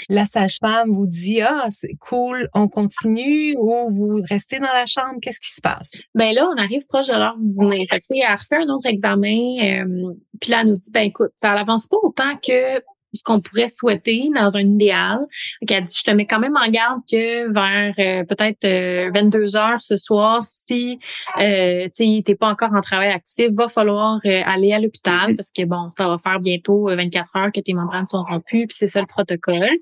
[0.10, 5.20] la sage-femme vous dit ah c'est cool, on continue ou vous restez dans la chambre,
[5.22, 5.92] qu'est-ce qui se passe?
[6.14, 7.88] Ben là, on arrive proche de l'heure du dîner.
[7.90, 11.54] Fait elle refait un autre examen, euh, puis là elle nous dit ben écoute, ça
[11.54, 12.80] n'avance pas autant que
[13.16, 15.20] ce qu'on pourrait souhaiter dans un idéal.
[15.68, 18.66] Elle dit, je te mets quand même en garde que vers euh, peut-être
[19.14, 21.00] 22 euh, heures ce soir, si
[21.40, 25.52] euh, tu n'es pas encore en travail actif, va falloir euh, aller à l'hôpital parce
[25.52, 28.88] que bon, ça va faire bientôt 24 heures que tes membranes sont rompues, puis c'est
[28.88, 29.78] ça le protocole.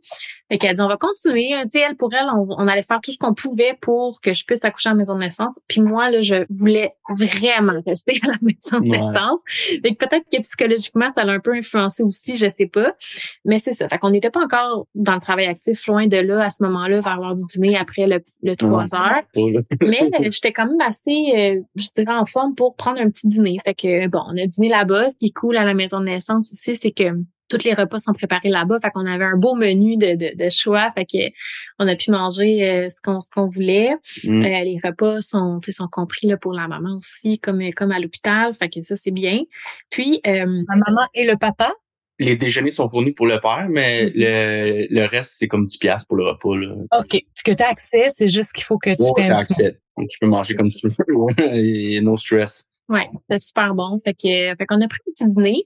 [0.49, 1.51] Fait qu'elle dit, on va continuer.
[1.63, 4.45] Tu sais, elle, pour elle, on, allait faire tout ce qu'on pouvait pour que je
[4.45, 5.59] puisse accoucher à la maison de naissance.
[5.67, 9.39] Puis moi, là, je voulais vraiment rester à la maison de naissance.
[9.47, 12.93] Fait que peut-être que psychologiquement, ça l'a un peu influencé aussi, je sais pas.
[13.45, 13.87] Mais c'est ça.
[13.89, 16.99] Fait qu'on n'était pas encore dans le travail actif, loin de là, à ce moment-là,
[16.99, 19.21] vers l'heure du dîner, après le, le 3 heures.
[19.35, 23.27] Mais euh, j'étais quand même assez, euh, je dirais, en forme pour prendre un petit
[23.27, 23.57] dîner.
[23.63, 25.09] Fait que, bon, on a dîné là-bas.
[25.09, 27.13] Ce qui est cool à la maison de naissance aussi, c'est que
[27.49, 28.79] tous les repas sont préparés là-bas.
[28.81, 30.91] Fait qu'on avait un beau menu de, de, choix.
[30.95, 31.33] Fait que
[31.79, 33.95] on a pu manger euh, ce qu'on ce qu'on voulait.
[34.23, 34.41] Mm.
[34.43, 38.53] Euh, les repas sont sont compris là pour la maman aussi, comme comme à l'hôpital.
[38.53, 39.41] Fait que ça c'est bien.
[39.89, 41.73] Puis euh, la maman et le papa?
[42.19, 44.13] Les déjeuners sont fournis pour le père, mais mm-hmm.
[44.15, 46.55] le, le reste, c'est comme 10 piastres pour le repas.
[46.55, 46.75] Là.
[46.99, 47.23] OK.
[47.33, 49.77] Ce que tu as accès, c'est juste qu'il faut que tu ouais, accès.
[49.97, 50.95] Tu peux manger comme tu veux.
[51.43, 52.67] et no stress.
[52.89, 53.97] Ouais, c'est super bon.
[54.03, 55.63] Fait que, fait qu'on a pris un petit dîner.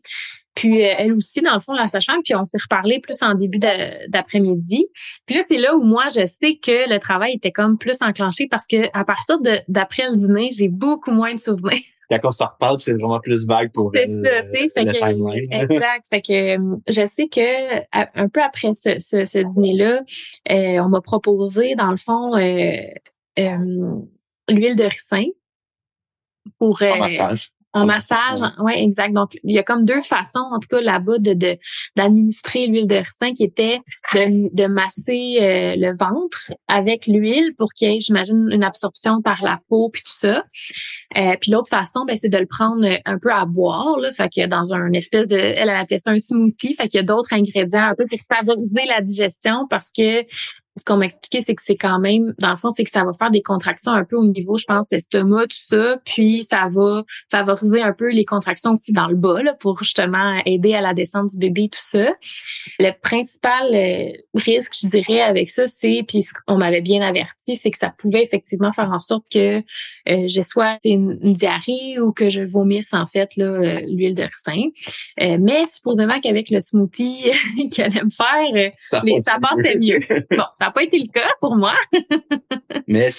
[0.57, 3.35] Puis euh, elle aussi, dans le fond, la sachant, puis on s'est reparlé plus en
[3.35, 4.87] début d'après-midi.
[5.25, 8.47] Puis là, c'est là où moi, je sais que le travail était comme plus enclenché
[8.49, 11.83] parce que à partir d'après le dîner, j'ai beaucoup moins de souvenirs.
[12.09, 14.87] Quand on s'en reparle, c'est vraiment plus vague pour C'est ça, tu sais.
[14.87, 16.07] Euh, exact.
[16.09, 20.03] Fait que euh, je sais que un peu après ce, ce, dîner-là,
[20.83, 22.95] on m'a proposé, dans le fond, l'huile
[24.75, 25.25] de ricin
[26.57, 27.51] pour massage.
[27.81, 29.13] En massage, oui, exact.
[29.13, 31.57] Donc, il y a comme deux façons, en tout cas là-bas, de
[31.95, 33.79] d'administrer l'huile de ricin qui était
[34.13, 39.21] de, de masser euh, le ventre avec l'huile pour qu'il y ait, j'imagine, une absorption
[39.21, 40.43] par la peau puis tout ça.
[41.17, 44.29] Euh, puis l'autre façon, ben, c'est de le prendre un peu à boire, là, fait
[44.29, 47.05] que dans un espèce de, elle, elle appelait ça un smoothie, fait qu'il y a
[47.05, 50.25] d'autres ingrédients un peu pour favoriser la digestion parce que
[50.77, 53.03] ce qu'on m'a expliqué, c'est que c'est quand même, dans le fond, c'est que ça
[53.03, 56.69] va faire des contractions un peu au niveau, je pense, estomac, tout ça, puis ça
[56.71, 60.81] va favoriser un peu les contractions aussi dans le bas, là, pour justement aider à
[60.81, 62.13] la descente du bébé, tout ça.
[62.79, 67.71] Le principal euh, risque, je dirais, avec ça, c'est, puis on m'avait bien averti, c'est
[67.71, 72.29] que ça pouvait effectivement faire en sorte que euh, j'ai soit une, diarrhée ou que
[72.29, 74.69] je vomisse, en fait, là, euh, l'huile de ricin.
[75.21, 77.31] Euh, mais supposément qu'avec le smoothie
[77.71, 79.99] qu'elle allait me faire, ça, ça passait mieux.
[80.31, 81.75] bon, ça n'a pas été le cas pour moi.
[82.87, 83.09] Mais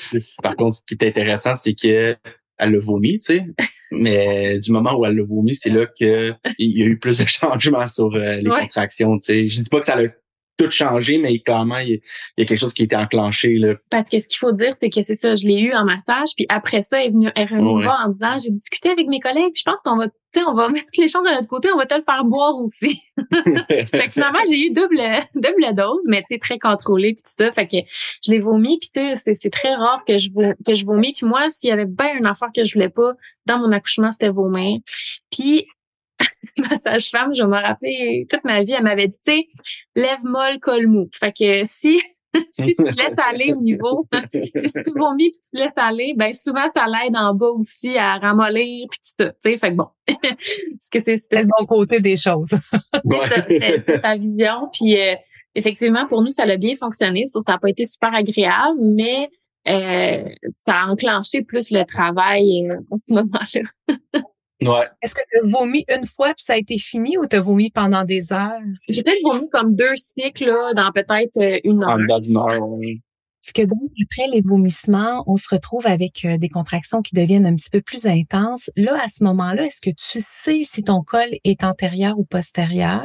[0.42, 2.16] par contre, ce qui est intéressant, c'est que
[2.58, 3.44] elle le vomi, tu sais.
[3.90, 7.24] Mais du moment où elle le vomi, c'est là qu'il y a eu plus de
[7.26, 9.46] changements sur euh, les contractions, tu sais.
[9.46, 10.08] Je dis pas que ça l'a
[10.58, 12.00] tout changé, mais clairement, il
[12.36, 13.54] y, a, quelque chose qui a été enclenché.
[13.54, 13.74] Là.
[13.90, 16.30] Parce que ce qu'il faut dire, c'est que c'est ça, je l'ai eu en massage,
[16.36, 19.06] puis après ça, elle est venue, elle est revenue voir en disant, j'ai discuté avec
[19.06, 21.30] mes collègues, puis je pense qu'on va, tu sais, on va mettre les chances de
[21.30, 23.00] notre côté, on va te le faire boire aussi.
[23.70, 25.00] fait que finalement, j'ai eu double,
[25.34, 27.52] double dose, mais tu sais, très contrôlée, puis tout ça.
[27.52, 27.76] Fait que
[28.24, 30.28] je l'ai vomi, puis tu sais, c'est très rare que je,
[30.66, 31.12] que je vomis.
[31.12, 33.12] Puis moi, s'il y avait bien une affaire que je voulais pas
[33.46, 34.80] dans mon accouchement, c'était vomir.
[35.30, 35.66] Puis
[36.58, 39.48] ma sage-femme, je vais me rappeler toute ma vie, elle m'avait dit, tu sais,
[39.94, 41.08] lève molle, col mou.
[41.12, 42.00] Fait que si,
[42.50, 46.14] si tu te laisses aller au niveau, si tu vomis puis tu te laisses aller,
[46.16, 49.30] ben souvent ça l'aide en bas aussi à ramollir puis tout ça.
[49.30, 49.88] Tu sais, fait que bon.
[50.06, 52.54] c'est le bon côté des choses.
[53.48, 54.68] c'est sa vision.
[54.72, 55.14] Puis euh,
[55.54, 57.24] effectivement, pour nous, ça a bien fonctionné.
[57.26, 59.30] Ça n'a pas été super agréable, mais
[59.68, 64.22] euh, ça a enclenché plus le travail euh, à ce moment-là.
[64.60, 67.40] Est-ce que tu as vomi une fois puis ça a été fini ou tu as
[67.40, 68.60] vomi pendant des heures?
[68.88, 71.90] J'ai peut-être vomi comme deux cycles là, dans peut-être euh, une heure.
[71.90, 73.00] En une heure, oui.
[73.54, 77.54] que donc, après les vomissements, on se retrouve avec euh, des contractions qui deviennent un
[77.54, 78.70] petit peu plus intenses?
[78.76, 83.04] Là, à ce moment-là, est-ce que tu sais si ton col est antérieur ou postérieur?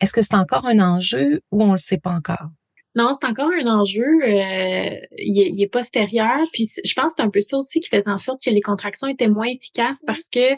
[0.00, 2.48] Est-ce que c'est encore un enjeu ou on ne le sait pas encore?
[2.96, 4.02] Non, c'est encore un enjeu.
[4.02, 6.40] Euh, il, est, postérieur.
[6.52, 8.60] Puis je pense que c'est un peu ça aussi qui faisait en sorte que les
[8.60, 10.54] contractions étaient moins efficaces parce que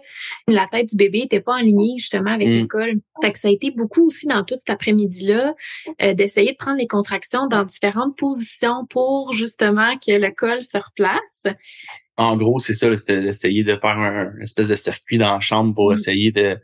[0.49, 2.53] la tête du bébé était pas alignée justement avec mm.
[2.53, 2.95] l'école.
[3.23, 5.55] Fait que ça a été beaucoup aussi dans tout cet après-midi-là
[6.01, 10.79] euh, d'essayer de prendre les contractions dans différentes positions pour justement que le col se
[10.79, 11.43] replace.
[12.17, 15.75] En gros, c'est ça, c'était d'essayer de faire un espèce de circuit dans la chambre
[15.75, 15.95] pour mm.
[15.95, 16.59] essayer de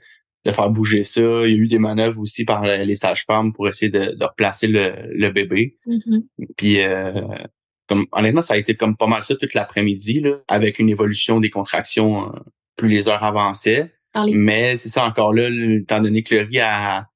[0.44, 1.20] de faire bouger ça.
[1.20, 4.66] Il y a eu des manœuvres aussi par les sages-femmes pour essayer de, de replacer
[4.66, 5.76] le, le bébé.
[5.86, 6.22] Mm-hmm.
[6.56, 7.20] Puis euh,
[7.88, 11.40] comme honnêtement, ça a été comme pas mal ça toute l'après-midi, là, avec une évolution
[11.40, 12.38] des contractions euh,
[12.76, 13.92] plus les heures avançaient.
[14.32, 17.06] Mais c'est ça encore là, étant donné que Laurie a,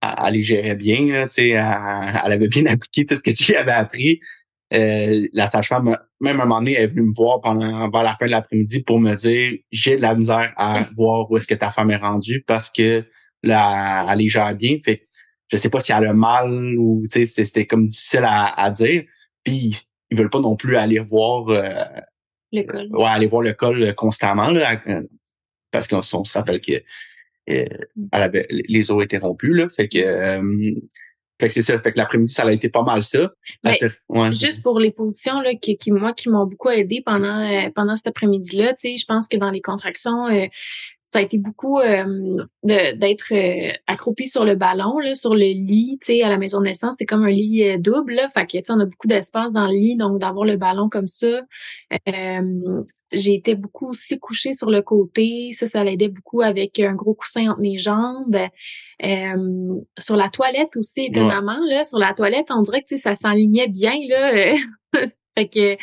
[0.00, 1.44] a, les gérait bien, là, elle,
[2.24, 4.20] elle avait bien appliqué tout ce que tu avais appris.
[4.74, 8.02] Euh, la sage-femme, même à un moment donné, elle est venue me voir pendant vers
[8.02, 11.46] la fin de l'après-midi pour me dire j'ai de la misère à voir où est-ce
[11.46, 13.04] que ta femme est rendue parce que
[13.42, 14.76] là, elle est gère bien.
[14.84, 15.08] Fait
[15.50, 19.04] je sais pas si elle a mal ou c'était comme difficile à, dire.
[19.44, 19.70] Puis
[20.10, 21.84] ils veulent pas non plus aller voir euh,
[22.52, 22.88] l'école.
[22.90, 24.82] Ouais, aller voir l'école constamment là,
[25.70, 26.82] parce qu'on se rappelle que
[27.50, 27.66] euh,
[28.12, 29.68] elle avait, les os étaient rompus là.
[29.68, 30.74] Fait que euh,
[31.40, 31.78] fait que c'est ça.
[31.78, 33.30] Fait que l'après-midi, ça a été pas mal ça.
[34.08, 34.32] ouais.
[34.32, 37.96] Juste pour les positions là, qui, qui moi, qui m'ont beaucoup aidé pendant euh, pendant
[37.96, 40.46] cet après-midi-là, tu sais, je pense que dans les contractions, euh,
[41.10, 43.32] ça a été beaucoup euh, d'être
[43.86, 46.96] accroupi sur le ballon, là, sur le lit, tu sais, à la maison de naissance,
[46.98, 49.66] c'est comme un lit double, là, fait que, tu sais, on a beaucoup d'espace dans
[49.66, 51.40] le lit, donc d'avoir le ballon comme ça,
[53.12, 55.50] j'ai été beaucoup aussi couchée sur le côté.
[55.52, 58.36] Ça, ça l'aidait beaucoup avec un gros coussin entre mes jambes.
[59.04, 63.68] Euh, sur la toilette aussi, étonnamment, là, sur la toilette, on dirait que ça s'enlignait
[63.68, 63.94] bien.
[64.08, 64.54] Là.
[65.38, 65.76] fait que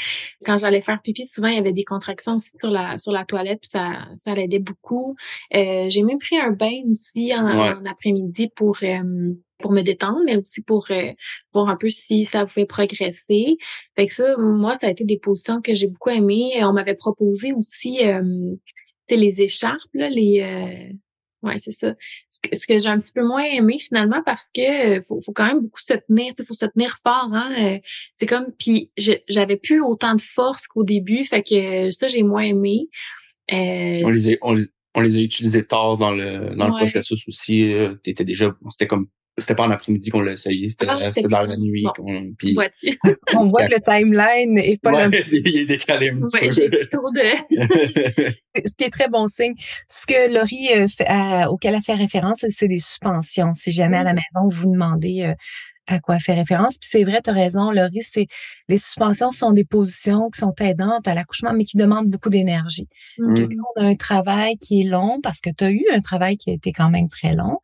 [0.45, 3.23] quand j'allais faire pipi, souvent il y avait des contractions aussi sur la sur la
[3.23, 5.15] toilette, puis ça, ça l'aidait beaucoup.
[5.53, 10.37] Euh, j'ai même pris un bain aussi en, après-midi pour euh, pour me détendre, mais
[10.37, 11.11] aussi pour euh,
[11.53, 13.57] voir un peu si ça pouvait progresser.
[13.95, 16.63] Fait que ça, moi, ça a été des positions que j'ai beaucoup aimées.
[16.63, 18.55] On m'avait proposé aussi euh,
[19.09, 20.93] les écharpes, là, les euh,
[21.45, 21.93] Ouais, c'est ça.
[22.29, 25.61] Ce que, j'ai un petit peu moins aimé finalement parce que faut, faut quand même
[25.61, 27.29] beaucoup se tenir, il faut se tenir fort.
[27.31, 27.79] Hein?
[28.13, 28.91] c'est comme puis
[29.27, 32.87] j'avais plus autant de force qu'au début, fait que ça j'ai moins aimé.
[33.51, 37.71] on, les a, on, les, a utilisés tard dans le dans le processus aussi.
[38.03, 41.57] T'étais déjà, c'était comme c'était pas en après-midi qu'on l'a essayé, c'était ah, dans la
[41.57, 41.85] nuit.
[41.97, 42.31] Bon.
[42.37, 42.57] Puis,
[43.33, 46.87] on voit que le timeline est pas ouais, Il est décalé un petit ouais, peu.
[46.87, 48.31] Trop de...
[48.65, 49.53] Ce qui est très bon signe.
[49.89, 53.53] Ce que Laurie euh, fait, auquel elle fait référence, c'est des suspensions.
[53.53, 55.33] Si jamais à la maison, vous vous demandez euh,
[55.87, 56.77] à quoi fait référence.
[56.77, 58.27] Puis c'est vrai, tu as raison, Laurie, c'est
[58.67, 62.87] les suspensions sont des positions qui sont aidantes à l'accouchement, mais qui demandent beaucoup d'énergie.
[63.17, 63.35] Mmh.
[63.77, 66.49] on a un travail qui est long, parce que tu as eu un travail qui
[66.49, 67.59] a été quand même très long,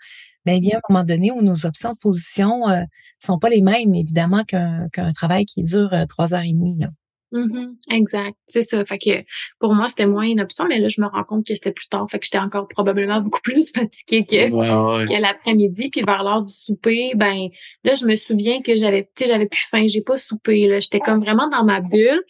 [0.45, 2.81] ben, il vient un moment donné où nos options de position euh,
[3.19, 6.77] sont pas les mêmes, évidemment, qu'un qu'un travail qui dure euh, trois heures et demie.
[6.79, 6.87] Là.
[7.31, 7.95] Mm-hmm.
[7.95, 8.83] exact, c'est ça.
[8.83, 9.23] Fait que
[9.59, 11.87] pour moi, c'était moins une option, mais là, je me rends compte que c'était plus
[11.87, 12.05] tard.
[12.09, 15.89] Fait que j'étais encore probablement beaucoup plus fatiguée que, l'après-midi.
[15.89, 17.47] Puis vers l'heure du souper, ben
[17.83, 20.67] là, je me souviens que j'avais, tu sais, j'avais plus faim, j'ai pas soupé.
[20.67, 22.21] Là, j'étais comme vraiment dans ma bulle.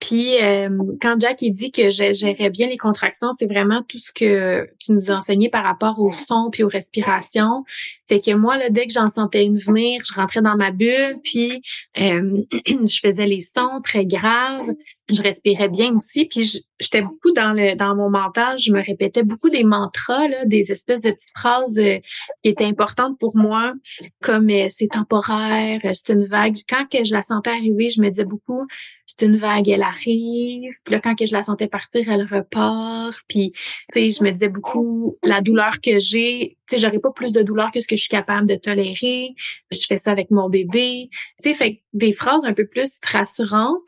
[0.00, 0.68] Puis euh,
[1.02, 4.92] quand Jack il dit que gérais bien les contractions, c'est vraiment tout ce que tu
[4.92, 7.64] nous as enseigné par rapport au son puis aux respirations.
[8.08, 11.18] Fait que moi là, dès que j'en sentais une venir, je rentrais dans ma bulle,
[11.24, 11.62] puis
[11.98, 14.70] euh, je faisais les sons très graves,
[15.08, 19.24] je respirais bien aussi, puis j'étais beaucoup dans le dans mon mental, je me répétais
[19.24, 21.98] beaucoup des mantras là, des espèces de petites phrases euh,
[22.44, 23.74] qui étaient importantes pour moi,
[24.22, 26.54] comme c'est temporaire, c'est une vague.
[26.68, 28.64] Quand que je la sentais arriver, je me disais beaucoup
[29.08, 30.70] c'est une vague, elle arrive.
[30.84, 33.18] Puis là, quand que je la sentais partir, elle repart.
[33.26, 33.52] Puis,
[33.92, 37.32] tu sais, je me disais beaucoup, la douleur que j'ai, tu sais, j'aurais pas plus
[37.32, 39.34] de douleur que ce que je suis capable de tolérer.
[39.72, 41.08] Je fais ça avec mon bébé.
[41.42, 43.78] Tu sais, fait des phrases un peu plus rassurantes.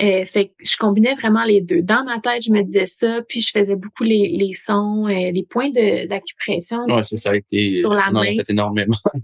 [0.00, 1.82] Euh, fait que je combinais vraiment les deux.
[1.82, 5.32] Dans ma tête, je me disais ça, puis je faisais beaucoup les, les sons, euh,
[5.32, 6.84] les points d'acupression.
[6.84, 8.36] Ouais, ça, a été sur la main.
[8.36, 8.96] Ça énormément.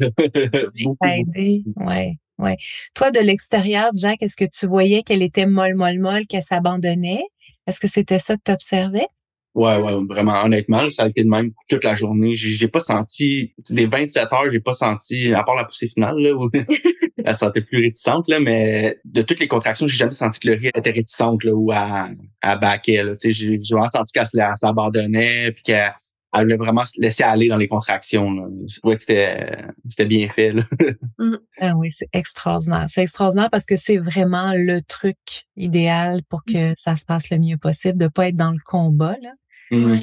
[1.01, 2.19] Ça a aidé, ouais.
[2.45, 2.59] Ouais.
[2.95, 7.23] Toi, de l'extérieur, Jack, est-ce que tu voyais qu'elle était molle, molle, molle, qu'elle s'abandonnait?
[7.67, 9.07] Est-ce que c'était ça que tu observais?
[9.55, 12.35] Ouais, ouais, vraiment, honnêtement, ça a été de même toute la journée.
[12.35, 16.35] J'ai pas senti, des 27 heures, j'ai pas senti, à part la poussée finale, là,
[16.35, 16.51] où
[17.25, 20.55] elle sentait plus réticente, là, mais de toutes les contractions, j'ai jamais senti que le
[20.55, 22.11] riz était réticente, là, ou à,
[22.43, 23.17] à baquer, là.
[23.17, 24.27] Tu sais, j'ai vraiment senti qu'elle
[24.57, 25.93] s'abandonnait, puis qu'elle
[26.35, 28.31] elle voulait vraiment se laisser aller dans les contractions.
[28.33, 28.47] Là.
[28.69, 29.57] Je trouvais que c'était,
[29.89, 30.53] c'était bien fait.
[30.53, 30.63] Là.
[31.17, 31.37] Mm.
[31.61, 32.87] Ah oui, c'est extraordinaire.
[32.89, 35.17] C'est extraordinaire parce que c'est vraiment le truc
[35.57, 36.75] idéal pour que mm.
[36.77, 39.17] ça se passe le mieux possible, de pas être dans le combat.
[39.23, 39.31] Là.
[39.71, 40.01] Mm.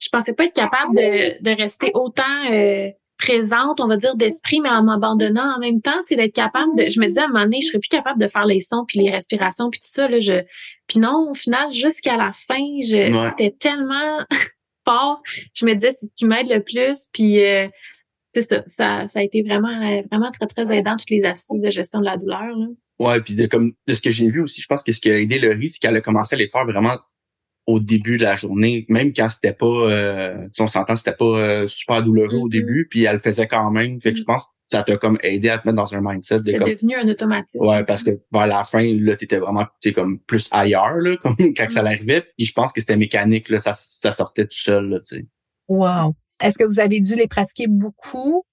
[0.00, 4.60] Je pensais pas être capable de, de rester autant euh, présente, on va dire, d'esprit,
[4.60, 6.88] mais en m'abandonnant en même temps, c'est d'être capable de.
[6.88, 8.84] Je me disais à un moment donné, je serais plus capable de faire les sons
[8.86, 10.08] puis les respirations puis tout ça.
[10.08, 10.42] Là, je,
[10.88, 14.24] puis non, au final, jusqu'à la fin, je, c'était tellement
[14.84, 15.22] fort.
[15.54, 17.08] Je me disais, c'est ce qui m'aide le plus.
[17.12, 17.68] Puis, euh,
[18.30, 22.00] ça, ça, ça a été vraiment, vraiment très, très aidant, toutes les astuces de gestion
[22.00, 22.56] de la douleur.
[22.56, 22.66] Là.
[22.98, 25.10] Ouais, puis de, comme, de ce que j'ai vu aussi, je pense que ce qui
[25.10, 26.98] a aidé le riz, c'est qu'elle a commencé à les faire vraiment
[27.66, 31.68] au début de la journée, même quand c'était pas, euh, on s'entend, c'était pas euh,
[31.68, 32.52] super douloureux au mm-hmm.
[32.52, 34.00] début, puis elle le faisait quand même.
[34.00, 34.26] Fait que je mm.
[34.26, 36.40] pense ça t'a comme aidé à te mettre dans un mindset.
[36.44, 37.60] C'est devenu un automatique.
[37.60, 41.36] Ouais, parce que à la fin, là, t'étais vraiment, tu comme plus ailleurs, là, comme
[41.38, 42.22] quand ça l'arrivait.
[42.36, 45.26] Puis je pense que c'était mécanique, là, ça, ça sortait tout seul, là, tu sais.
[45.68, 46.14] Wow.
[46.42, 48.44] Est-ce que vous avez dû les pratiquer beaucoup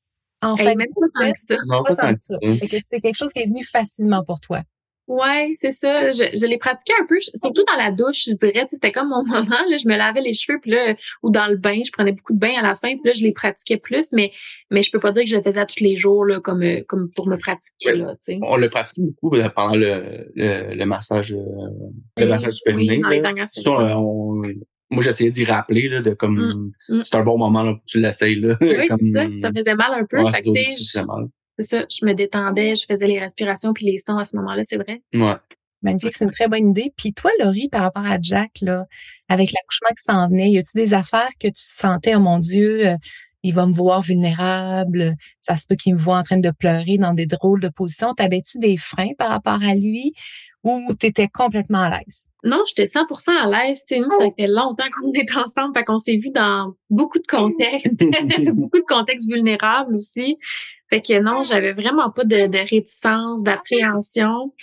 [0.42, 0.76] en fait?
[0.76, 1.56] Même pas tant que ça.
[1.66, 2.36] Non, pas, tant que ça.
[2.80, 4.62] C'est quelque chose qui est venu facilement pour toi.
[5.10, 6.12] Ouais, c'est ça.
[6.12, 8.66] Je, je l'ai pratiqué un peu, surtout dans la douche, je dirais.
[8.68, 9.64] C'était comme mon moment.
[9.68, 12.34] Là, je me lavais les cheveux, puis là, ou dans le bain, je prenais beaucoup
[12.34, 14.32] de bain à la fin, puis là, je les pratiquais plus, mais
[14.70, 16.84] mais je peux pas dire que je le faisais tous les jours là, comme euh,
[16.88, 17.96] comme pour me pratiquer.
[17.96, 21.44] Là, on le pratique beaucoup euh, pendant le, le, massage euh,
[22.16, 23.02] le massage féminin.
[23.10, 24.60] Oui,
[24.92, 27.04] moi, j'essayais d'y rappeler, là, de comme, mm, mm.
[27.04, 28.58] c'est un bon moment, là, tu l'essayes, là.
[28.60, 29.26] Oui, c'est ça.
[29.38, 30.20] Ça faisait mal un peu.
[30.20, 31.28] Ouais, fait mal.
[31.60, 34.64] C'est ça, je me détendais, je faisais les respirations puis les sons à ce moment-là,
[34.64, 35.02] c'est vrai.
[35.14, 35.36] Ouais.
[35.82, 36.94] Magnifique, c'est une très bonne idée.
[36.96, 38.86] Puis toi, Laurie, par rapport à Jack, là,
[39.28, 42.88] avec l'accouchement qui s'en venait, y a-tu des affaires que tu sentais, oh mon Dieu,
[42.88, 42.96] euh,
[43.44, 46.98] il va me voir vulnérable, ça se peut qu'il me voit en train de pleurer
[46.98, 48.14] dans des drôles de positions.
[48.14, 50.14] T'avais-tu des freins par rapport à lui
[50.64, 52.30] ou t'étais complètement à l'aise?
[52.44, 53.84] Non, j'étais 100% à l'aise.
[53.92, 57.96] Nous, ça fait longtemps qu'on est ensemble, fait qu'on s'est vu dans beaucoup de contextes,
[58.54, 60.38] beaucoup de contextes vulnérables aussi.
[60.90, 64.54] Fait que non, j'avais vraiment pas de, de réticence, d'appréhension.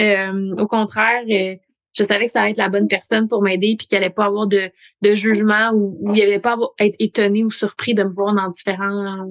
[0.00, 1.56] Euh, au contraire, euh,
[1.98, 4.26] je savais que ça allait être la bonne personne pour m'aider puis qu'il allait pas
[4.26, 4.70] avoir de,
[5.02, 8.48] de jugement ou, ou il allait pas être étonné ou surpris de me voir dans
[8.48, 9.26] différents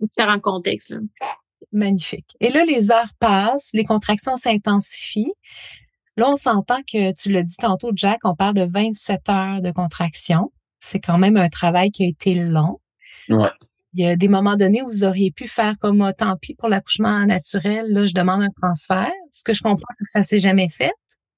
[0.00, 0.94] différents contextes.
[1.72, 2.36] Magnifique.
[2.40, 5.32] Et là, les heures passent, les contractions s'intensifient.
[6.16, 9.70] Là, on s'entend que tu l'as dit tantôt, Jack, on parle de 27 heures de
[9.70, 10.52] contraction.
[10.80, 12.78] C'est quand même un travail qui a été long.
[13.28, 13.50] Ouais
[13.96, 16.54] il y a des moments donnés où vous auriez pu faire comme oh, tant pis
[16.54, 19.10] pour l'accouchement naturel, là, je demande un transfert.
[19.30, 20.92] Ce que je comprends, c'est que ça s'est jamais fait.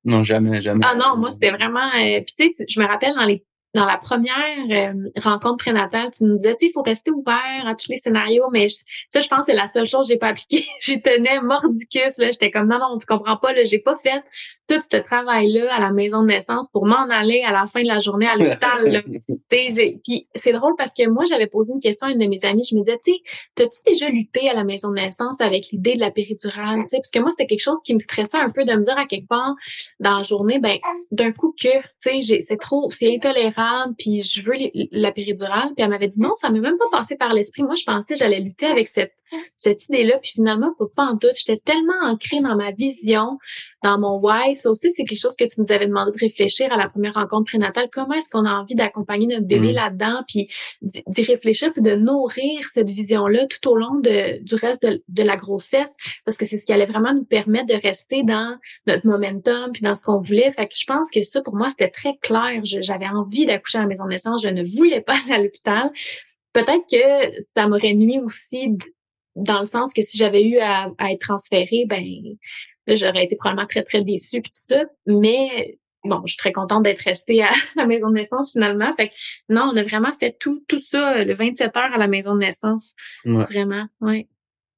[0.05, 0.85] Non, jamais, jamais.
[0.89, 1.87] Ah non, moi, c'était vraiment...
[1.97, 4.35] Euh, puis tu sais, je me rappelle dans les dans la première
[4.71, 8.49] euh, rencontre prénatale, tu nous disais, tu il faut rester ouvert à tous les scénarios,
[8.51, 10.67] mais ça, je pense, c'est la seule chose que j'ai pas appliquée.
[10.81, 12.31] J'y tenais mordicus, là.
[12.31, 14.23] J'étais comme, non, non, tu comprends pas, là, j'ai pas fait
[14.69, 17.89] tout ce travail-là à la maison de naissance pour m'en aller à la fin de
[17.89, 19.03] la journée à l'hôpital,
[19.49, 22.65] Puis c'est drôle parce que moi, j'avais posé une question à une de mes amies.
[22.69, 23.19] Je me disais, tu sais,
[23.55, 26.97] t'as-tu déjà lutté à la maison de naissance avec l'idée de la péridurale, tu sais?
[26.99, 29.07] Parce que moi, c'était quelque chose qui me stressait un peu de me dire à
[29.07, 29.55] quelque part
[30.01, 30.79] dans la journée, ben,
[31.11, 33.58] d'un coup que, tu sais, c'est trop, c'est intolérant
[33.99, 34.55] puis je veux
[34.93, 35.75] la péridurale.
[35.75, 37.63] Puis elle m'avait dit non, ça m'est même pas passé par l'esprit.
[37.63, 39.15] Moi, je pensais j'allais lutter avec cette,
[39.57, 40.19] cette idée-là.
[40.19, 41.29] Puis finalement, pas, pas en tout.
[41.35, 43.39] J'étais tellement ancrée dans ma vision
[43.83, 44.55] dans mon why.
[44.57, 47.15] Ça aussi, c'est quelque chose que tu nous avais demandé de réfléchir à la première
[47.15, 47.89] rencontre prénatale.
[47.93, 49.75] Comment est-ce qu'on a envie d'accompagner notre bébé mm.
[49.75, 50.49] là-dedans, puis
[50.83, 55.23] d'y réfléchir, puis de nourrir cette vision-là tout au long de, du reste de, de
[55.23, 55.93] la grossesse,
[56.25, 59.83] parce que c'est ce qui allait vraiment nous permettre de rester dans notre momentum, puis
[59.83, 60.51] dans ce qu'on voulait.
[60.53, 62.61] Fait que je pense que ça, pour moi, c'était très clair.
[62.65, 64.43] J'avais envie d'accoucher à la maison de naissance.
[64.43, 65.91] Je ne voulais pas aller à l'hôpital.
[66.53, 68.77] Peut-être que ça m'aurait nuit aussi
[69.37, 72.05] dans le sens que si j'avais eu à, être transférée, ben
[72.95, 74.83] j'aurais été probablement très, très déçue puis tout ça.
[75.07, 78.93] Mais bon, je suis très contente d'être restée à la maison de naissance finalement.
[78.93, 79.15] Fait que
[79.49, 82.41] non, on a vraiment fait tout, tout ça le 27 heures à la maison de
[82.41, 82.95] naissance.
[83.25, 84.29] Vraiment, oui.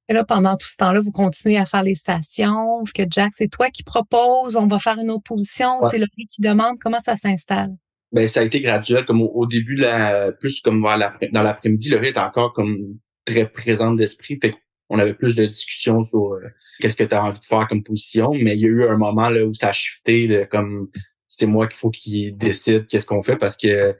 [0.09, 3.47] Et là, pendant tout ce temps-là, vous continuez à faire les stations, que Jack, c'est
[3.47, 7.15] toi qui propose, on va faire une autre position, c'est Laurie qui demande, comment ça
[7.15, 7.71] s'installe?
[8.11, 12.17] Ben, ça a été graduel, comme au, début, la, plus comme dans l'après-midi, Laurie est
[12.17, 14.37] encore comme très présente d'esprit.
[14.41, 14.53] Fait
[14.91, 16.41] on avait plus de discussions sur euh,
[16.79, 18.97] qu'est-ce que tu as envie de faire comme position, mais il y a eu un
[18.97, 20.89] moment là où ça a shifté de comme
[21.27, 23.95] c'est moi qu'il faut qu'il décide qu'est-ce qu'on fait parce que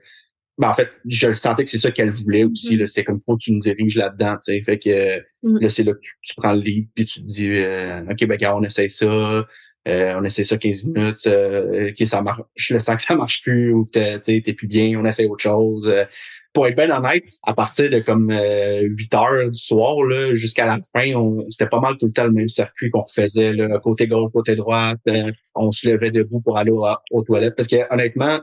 [0.58, 2.78] ben, en fait, je le sentais que c'est ça qu'elle voulait aussi.
[2.78, 2.88] Mm-hmm.
[2.88, 4.36] C'est comme faut que tu nous diriges là-dedans.
[4.38, 5.62] sais Fait que mm-hmm.
[5.62, 8.38] là, c'est là que tu, prends le lead puis tu te dis euh, OK, ben
[8.54, 9.48] on essaye ça.
[9.88, 13.16] Euh, on essaie ça 15 minutes, euh, ok, ça marche, je le sens que ça
[13.16, 15.88] marche plus ou que t'es plus bien, on essaie autre chose.
[15.88, 16.06] Euh,
[16.54, 20.80] pour être bien honnête, à partir de comme 8 heures du soir là, jusqu'à la
[20.94, 21.14] fin,
[21.50, 25.00] c'était pas mal tout le temps le même circuit qu'on faisait, côté gauche, côté droite.
[25.56, 27.56] on se levait debout pour aller aux toilettes.
[27.56, 28.42] Parce que honnêtement,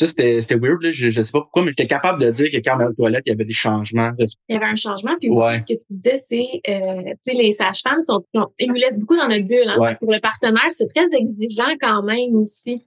[0.00, 0.90] ça, c'était, c'était weird, là.
[0.90, 3.30] Je, je sais pas pourquoi, mais j'étais capable de dire que quand aux toilettes, il
[3.30, 4.12] y avait des changements.
[4.18, 5.14] Il y avait un changement.
[5.20, 8.24] Puis aussi, ce que tu disais, c'est, euh, tu sais, les sages-femmes sont,
[8.58, 9.68] ils nous laissent beaucoup dans notre bulle.
[9.68, 9.94] Hein.
[10.00, 12.82] Pour le partenaire, c'est très exigeant quand même aussi.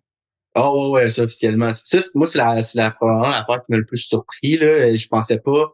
[0.55, 1.71] Oh ouais, ouais, ça officiellement.
[1.71, 4.57] Ça, moi, c'est la, c'est la, probablement la part qui m'a le plus surpris.
[4.57, 4.95] Là.
[4.95, 5.71] Je pensais pas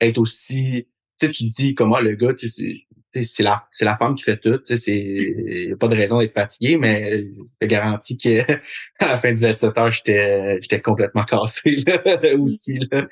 [0.00, 0.88] être aussi.
[1.20, 2.74] Tu sais, tu te dis comment le gars, tu sais,
[3.14, 4.60] c'est la c'est la femme qui fait tout.
[4.64, 8.40] C'est y a pas de raison d'être fatigué, mais je te garantis que
[9.00, 12.78] à la fin du 27 heures, j'étais j'étais complètement cassé là, aussi.
[12.90, 13.06] Là.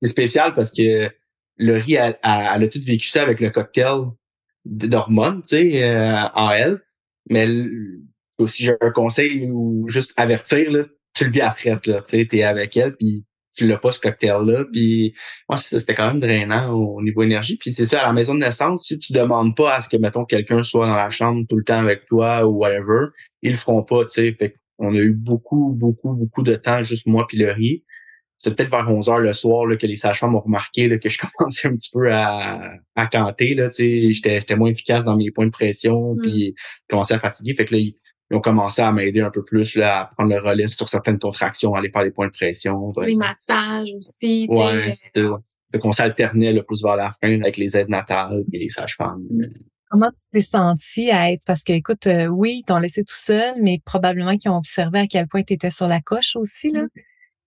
[0.00, 1.10] c'est spécial parce que
[1.58, 4.00] Laurie, elle, elle, a tout vécu ça avec le cocktail
[4.64, 6.80] d'hormones, euh, en elle.
[7.30, 7.46] Mais
[8.38, 10.84] aussi j'ai un conseil ou juste avertir là,
[11.14, 13.24] tu le vis à frette là, tu t'es avec elle puis
[13.60, 14.64] l'as pas ce cocktail-là.
[14.72, 15.14] Puis
[15.48, 17.56] moi, c'était quand même drainant au, niveau énergie.
[17.56, 19.96] Puis c'est ça, à la maison de naissance, si tu demandes pas à ce que,
[19.96, 23.08] mettons, quelqu'un soit dans la chambre tout le temps avec toi ou whatever,
[23.42, 24.32] ils le feront pas, tu sais.
[24.38, 27.84] Fait on a eu beaucoup, beaucoup, beaucoup de temps, juste moi puis le riz.
[28.36, 31.08] C'est peut-être vers 11 heures le soir là, que les sages-femmes ont remarqué là, que
[31.08, 33.54] je commençais un petit peu à, à canter.
[33.54, 36.20] Là, j'étais, moins efficace dans mes points de pression, mmh.
[36.20, 37.54] puis je commençais à fatiguer.
[37.54, 37.80] Fait que là,
[38.30, 41.18] ils ont commencé à m'aider un peu plus là, à prendre le relais sur certaines
[41.18, 42.92] contractions, à aller faire des points de pression.
[43.02, 44.46] Les massages aussi.
[44.48, 45.26] Ouais, c'était
[45.82, 49.24] on s'alternait le plus vers la fin avec les aides natales et les sages-femmes.
[49.30, 49.44] Mm.
[49.90, 53.16] Comment tu t'es senti à être parce que écoute euh, oui, ils t'ont laissé tout
[53.16, 56.70] seul, mais probablement qu'ils ont observé à quel point tu étais sur la coche aussi
[56.72, 56.82] là.
[56.82, 56.88] Mm.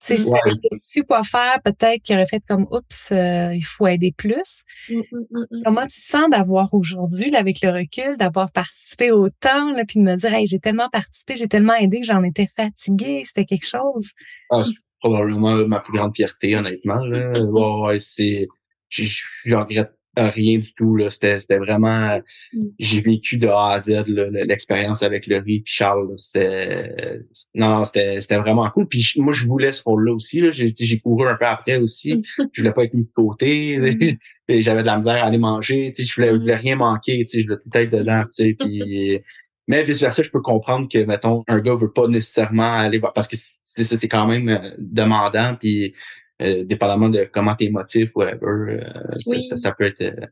[0.05, 0.39] Tu sais, ouais.
[0.73, 4.63] su quoi faire, peut-être qu'il aurait fait comme oups, euh, il faut aider plus.
[4.89, 9.71] Mmh, mmh, mmh, Comment tu te sens d'avoir aujourd'hui, avec le recul, d'avoir participé autant,
[9.71, 12.47] là, puis de me dire hey, j'ai tellement participé, j'ai tellement aidé que j'en étais
[12.55, 14.11] fatiguée, c'était quelque chose?
[14.51, 17.03] Ah, c'est probablement ma plus grande fierté, honnêtement.
[17.03, 17.41] Là.
[17.87, 18.47] ouais, c'est.
[18.89, 20.95] J'en regrette rien du tout.
[20.95, 21.09] Là.
[21.09, 22.20] C'était, c'était vraiment.
[22.53, 22.65] Mm.
[22.80, 26.13] J'ai vécu de A à Z l'expérience avec le riz Charles.
[26.18, 27.22] C'était.
[27.55, 28.88] Non, c'était, c'était vraiment cool.
[28.88, 30.41] Puis moi, je voulais ce rôle-là aussi.
[30.41, 30.51] Là.
[30.51, 32.15] J'ai, j'ai couru un peu après aussi.
[32.15, 32.22] Mm.
[32.51, 33.78] je voulais pas être mis de côté.
[33.97, 34.59] Mm.
[34.61, 35.91] J'avais de la misère à aller manger.
[35.97, 37.26] Je voulais, je voulais rien manquer.
[37.32, 38.24] Je voulais tout être dedans.
[38.32, 39.22] Puis.
[39.68, 43.11] Mais vice versa, je peux comprendre que, mettons, un gars veut pas nécessairement aller voir
[43.11, 45.55] parce que c'est ça, c'est quand même euh, demandant.
[45.59, 45.93] Puis
[46.41, 50.01] euh, dépendamment de comment t'es motif, whatever, euh, ça, ça, peut être.
[50.01, 50.25] Euh,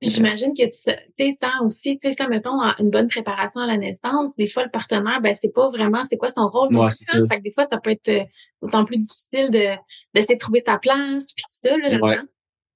[0.00, 3.76] j'imagine que tu sais, sans aussi, tu sais, quand mettons une bonne préparation à la
[3.76, 6.74] naissance, des fois le partenaire, ben c'est pas vraiment c'est quoi son rôle.
[6.74, 8.28] Ouais, fait que des fois, ça peut être
[8.62, 9.76] d'autant plus difficile de
[10.14, 12.18] d'essayer de trouver sa place, puis tout ça, là, ouais.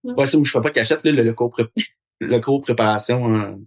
[0.05, 1.57] Ouais, je fais pas cachette, là, le, le cours
[2.20, 3.59] le cours préparation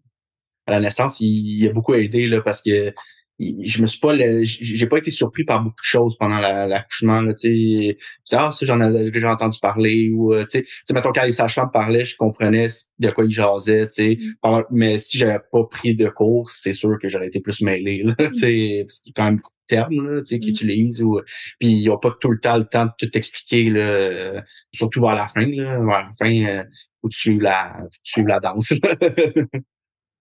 [0.67, 2.93] à la naissance, il, il, a beaucoup aidé là, parce que
[3.39, 4.13] je me suis pas
[4.43, 8.37] j'ai pas été surpris par beaucoup de choses pendant l'accouchement là tu sais.
[8.37, 10.93] Ah ça j'en avais déjà entendu parler ou euh, tu sais.
[10.93, 12.67] Mettons quand les sages-femmes parlaient je comprenais
[12.99, 14.17] de quoi ils jasaient tu sais.
[14.43, 14.63] Mm.
[14.71, 18.15] mais si j'avais pas pris de cours c'est sûr que j'aurais été plus mêlé là
[18.17, 18.83] tu sais.
[18.85, 20.55] Parce qu'il y a quand même beaucoup de termes là tu sais qu'ils mm.
[20.55, 21.21] utilisent ou
[21.59, 25.15] puis ils ont pas tout le temps le temps de tout expliquer là surtout vers
[25.15, 25.79] la fin là.
[25.79, 26.63] Vers la fin euh,
[27.01, 28.73] faut suivre la faut suivre la danse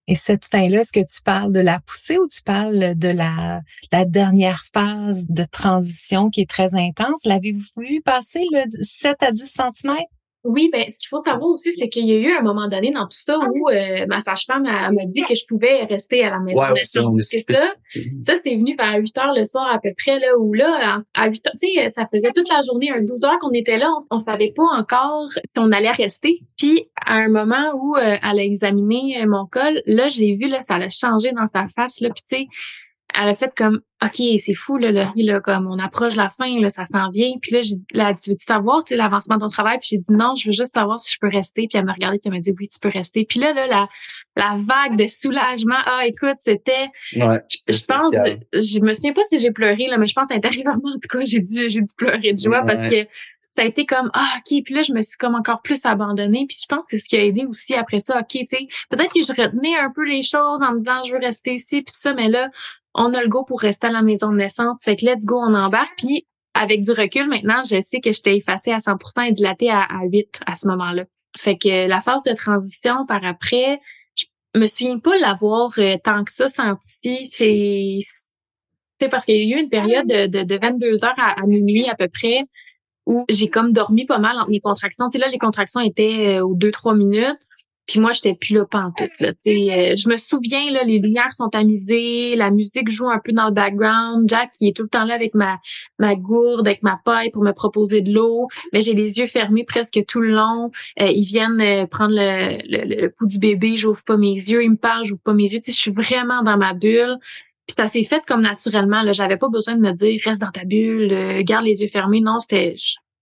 [0.09, 3.61] Et cette fin-là, est-ce que tu parles de la poussée ou tu parles de la,
[4.05, 7.23] dernière phase de transition qui est très intense?
[7.25, 9.97] L'avez-vous vu passer le 7 à 10 cm?
[10.49, 12.91] Oui, ben ce qu'il faut savoir aussi, c'est qu'il y a eu un moment donné
[12.91, 16.39] dans tout ça où euh, ma sage-femme m'a dit que je pouvais rester à la
[16.39, 16.69] maison Ouais,
[17.21, 17.73] C'est ça.
[18.21, 21.29] Ça, c'était venu vers 8 heures le soir à peu près, là, où là, à
[21.29, 23.91] 8 heures, tu sais, ça faisait toute la journée, un 12 heures qu'on était là,
[24.09, 26.39] on, on savait pas encore si on allait rester.
[26.57, 30.35] Puis, à un moment où euh, elle a examiné euh, mon col, là, je l'ai
[30.35, 32.47] vu, là, ça a changé dans sa face, là, puis tu sais,
[33.15, 36.29] elle a fait comme OK, c'est fou là, le riz, là, comme on approche la
[36.29, 37.33] fin, là, ça s'en vient.
[37.41, 39.77] Puis là, j'ai là, tu veux-tu savoir l'avancement de ton travail?
[39.79, 41.67] Puis j'ai dit non, je veux juste savoir si je peux rester.
[41.69, 43.25] Puis elle m'a regardé, puis elle m'a dit oui, tu peux rester.
[43.25, 43.87] Puis là, là, la,
[44.37, 48.09] la vague de soulagement, ah écoute, c'était Ouais, je pense
[48.53, 51.19] je me souviens pas si j'ai pleuré là, mais je pense intérieurement en tout cas,
[51.25, 53.07] j'ai dû j'ai dû pleurer de joie parce que
[53.49, 56.45] ça a été comme ah ok puis là je me suis comme encore plus abandonnée
[56.47, 58.67] puis je pense que c'est ce qui a aidé aussi après ça ok tu sais
[58.89, 61.81] peut-être que je retenais un peu les choses en me disant je veux rester ici
[61.81, 62.49] puis tout ça mais là
[62.95, 64.83] on a le go pour rester à la maison de naissance.
[64.83, 65.97] Fait que let's go, on embarque.
[65.97, 69.81] Puis avec du recul, maintenant, je sais que j'étais effacée à 100% et dilatée à,
[69.81, 71.05] à 8 à ce moment-là.
[71.37, 73.79] Fait que la phase de transition par après,
[74.15, 74.25] je
[74.59, 77.25] me souviens pas l'avoir euh, tant que ça senti.
[77.25, 81.87] C'est parce qu'il y a eu une période de, de, de 22 heures à, minuit
[81.87, 82.43] à peu près
[83.05, 85.07] où j'ai comme dormi pas mal entre mes contractions.
[85.07, 87.39] Tu sais, là, les contractions étaient euh, aux 2-3 minutes.
[87.89, 89.09] Puis moi, j'étais plus là pantoute.
[89.19, 93.31] Là, euh, je me souviens, là, les lumières sont amusées, la musique joue un peu
[93.31, 94.29] dans le background.
[94.29, 95.57] Jack, qui est tout le temps là avec ma,
[95.97, 98.47] ma gourde, avec ma paille pour me proposer de l'eau.
[98.73, 100.69] Mais j'ai les yeux fermés presque tout le long.
[101.01, 104.63] Euh, ils viennent euh, prendre le, le, le, du bébé, j'ouvre pas mes yeux.
[104.63, 105.59] Ils me parlent, j'ouvre pas mes yeux.
[105.65, 107.17] Je suis vraiment dans ma bulle.
[107.65, 109.01] Puis ça s'est fait comme naturellement.
[109.01, 112.21] Là, j'avais pas besoin de me dire reste dans ta bulle, garde les yeux fermés.
[112.21, 112.75] Non, c'était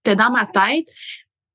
[0.04, 0.88] dans ma tête.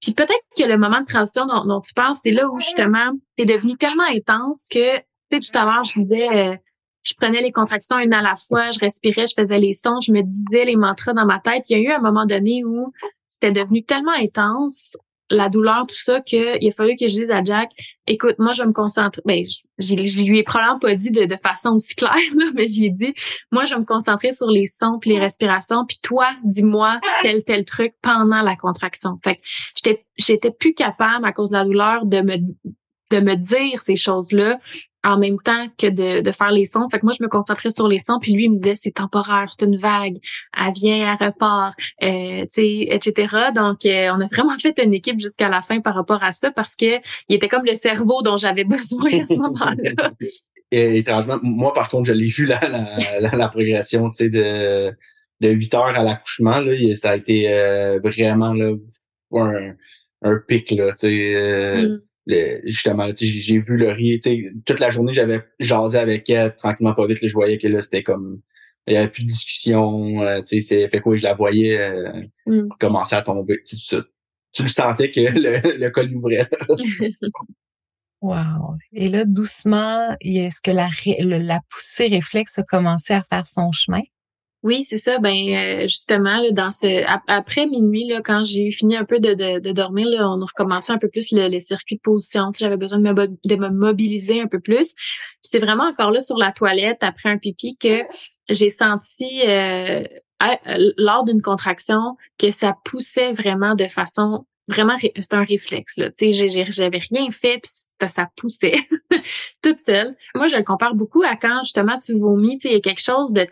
[0.03, 3.44] Puis peut-être que le moment de transition dont, tu parles, c'est là où justement, c'est
[3.44, 6.57] devenu tellement intense que, tu sais, tout à l'heure, je disais, euh,
[7.03, 10.12] je prenais les contractions une à la fois, je respirais, je faisais les sons, je
[10.12, 11.70] me disais les mantras dans ma tête.
[11.70, 12.92] Il y a eu un moment donné où
[13.28, 14.96] c'était devenu tellement intense
[15.33, 17.70] la douleur, tout ça, qu'il a fallu que je dise à Jack,
[18.07, 19.22] écoute, moi, je me concentrer.
[19.24, 22.66] Ben, je, je, lui ai probablement pas dit de, de façon aussi claire, là, mais
[22.68, 23.14] j'ai dit,
[23.51, 27.43] moi, je vais me concentrer sur les sons puis les respirations, puis toi, dis-moi tel,
[27.45, 29.18] tel truc pendant la contraction.
[29.24, 29.41] Fait que
[29.74, 32.37] j'étais, j'étais plus capable, à cause de la douleur, de me
[33.11, 34.59] de me dire ces choses-là
[35.05, 36.88] en même temps que de, de faire les sons.
[36.88, 38.92] Fait que moi, je me concentrais sur les sons, puis lui, il me disait, c'est
[38.92, 40.16] temporaire, c'est une vague,
[40.57, 43.50] elle vient, elle repart, euh, tu sais, etc.
[43.55, 46.50] Donc, euh, on a vraiment fait une équipe jusqu'à la fin par rapport à ça,
[46.50, 50.12] parce que il était comme le cerveau dont j'avais besoin à ce moment-là.
[50.70, 52.59] Et, étrangement, moi, par contre, je l'ai vu, la,
[53.20, 54.90] la, la, progression, tu sais, de,
[55.40, 58.72] de 8 heures à l'accouchement, là, ça a été euh, vraiment, là,
[59.32, 59.74] un,
[60.22, 64.20] un pic, là, tu sais, euh, mm justement j'ai vu le riz
[64.64, 68.02] toute la journée j'avais jasé avec elle tranquillement pas vite je voyais que là c'était
[68.02, 68.40] comme
[68.86, 71.80] il y avait plus de discussion euh, tu sais c'est fait quoi je la voyais
[71.80, 72.68] euh, mm.
[72.78, 73.76] commencer à tomber tu,
[74.52, 76.48] tu le sentais que le, le col ouvrait
[78.22, 78.76] Wow.
[78.92, 80.88] Et là, doucement, est-ce que la,
[81.38, 84.02] la poussée réflexe a commencé à faire son chemin?
[84.62, 85.18] Oui, c'est ça.
[85.18, 89.34] Ben euh, justement, là, dans ce après minuit, là, quand j'ai fini un peu de,
[89.34, 92.52] de, de, dormir, là, on a recommencé un peu plus le, circuit de position.
[92.56, 94.94] J'avais besoin de me, de me mobiliser un peu plus.
[95.40, 98.02] C'est vraiment encore là sur la toilette après un pipi que
[98.48, 100.04] j'ai senti euh,
[100.96, 106.10] lors d'une contraction que ça poussait vraiment de façon vraiment c'est un réflexe là.
[106.10, 108.78] Tu sais, j'avais rien fait puis ça, ça poussait
[109.62, 110.16] toute seule.
[110.34, 112.58] Moi, je le compare beaucoup à quand justement tu vomis.
[112.58, 113.44] Tu sais, il y a quelque chose de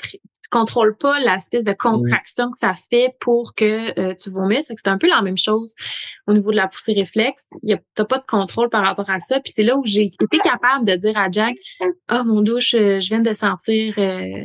[0.51, 4.71] contrôles pas l'espèce de contraction que ça fait pour que euh, tu vomisses.
[4.75, 5.75] C'est un peu la même chose
[6.27, 7.47] au niveau de la poussée réflexe.
[7.67, 9.41] Tu n'as pas de contrôle par rapport à ça.
[9.41, 11.55] Puis c'est là où j'ai été capable de dire à Jack,
[12.13, 14.45] «Oh, mon douche, je viens de sentir euh,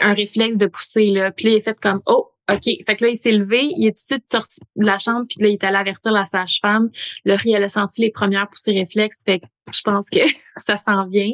[0.00, 1.30] un réflexe de poussée.» là.
[1.32, 2.64] Puis là, il est fait comme «Oh, OK.
[2.64, 5.26] Fait que là, il s'est levé, il est tout de suite sorti de la chambre,
[5.28, 6.90] puis là, il est allé avertir la sage-femme.
[7.24, 10.18] Laurie, elle a senti les premières poussées réflexes, fait que je pense que
[10.56, 11.32] ça s'en vient.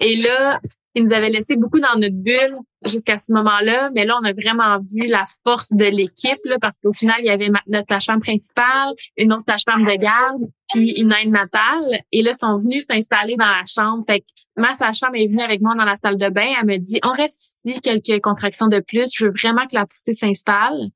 [0.00, 0.58] Et là,
[0.94, 4.32] il nous avait laissé beaucoup dans notre bulle jusqu'à ce moment-là, mais là, on a
[4.32, 8.94] vraiment vu la force de l'équipe, parce qu'au final, il y avait notre sage-femme principale,
[9.16, 12.00] une autre sage-femme de garde, puis une aide natale.
[12.12, 14.04] Et là, ils sont venus s'installer dans la chambre.
[14.08, 14.26] Fait que
[14.56, 16.52] ma sage-femme est venue avec moi dans la salle de bain.
[16.60, 19.10] Elle me dit, on reste ici quelques contractions de plus.
[19.14, 20.88] Je veux vraiment que la poussée s'installe.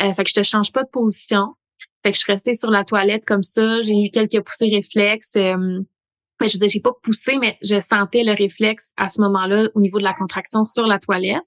[0.00, 1.54] Euh, fait que je te change pas de position.
[2.02, 3.80] Fait que je suis restée sur la toilette comme ça.
[3.80, 5.36] J'ai eu quelques poussées réflexes.
[5.36, 5.80] Euh,
[6.40, 9.80] mais je veux j'ai pas poussé, mais je sentais le réflexe à ce moment-là au
[9.80, 11.46] niveau de la contraction sur la toilette.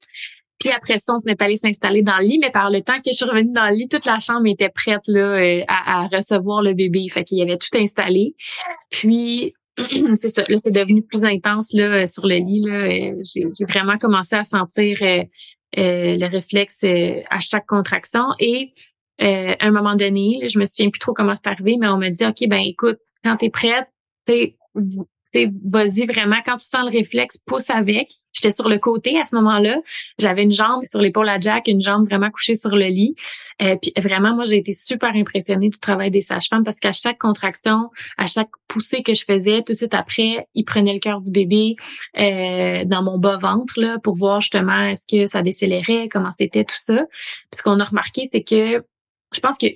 [0.59, 3.11] Puis après ça, on s'est allé s'installer dans le lit, mais par le temps que
[3.11, 6.61] je suis revenue dans le lit, toute la chambre était prête là euh, à, recevoir
[6.61, 7.07] le bébé.
[7.09, 8.35] Fait qu'il y avait tout installé.
[8.91, 9.55] Puis
[10.15, 12.61] c'est ça, là, c'est devenu plus intense là sur le lit.
[12.61, 15.23] Là, euh, j'ai, vraiment commencé à sentir euh,
[15.75, 18.25] le réflexe à chaque contraction.
[18.39, 18.71] Et
[19.21, 21.97] euh, à un moment donné, je me souviens plus trop comment c'est arrivé, mais on
[21.97, 23.87] m'a dit, OK, ben écoute, quand tu es prête,
[24.25, 28.13] tu vas-y vraiment, quand tu sens le réflexe, pousse avec.
[28.33, 29.79] J'étais sur le côté à ce moment-là.
[30.17, 33.15] J'avais une jambe sur l'épaule à Jack, une jambe vraiment couchée sur le lit.
[33.61, 37.17] Euh, puis vraiment, moi, j'ai été super impressionnée du travail des sages-femmes parce qu'à chaque
[37.17, 41.21] contraction, à chaque poussée que je faisais, tout de suite après, ils prenaient le cœur
[41.21, 41.75] du bébé
[42.17, 46.75] euh, dans mon bas-ventre là pour voir justement est-ce que ça décélérait, comment c'était, tout
[46.77, 47.05] ça.
[47.05, 48.83] Puis ce qu'on a remarqué, c'est que
[49.33, 49.67] je pense que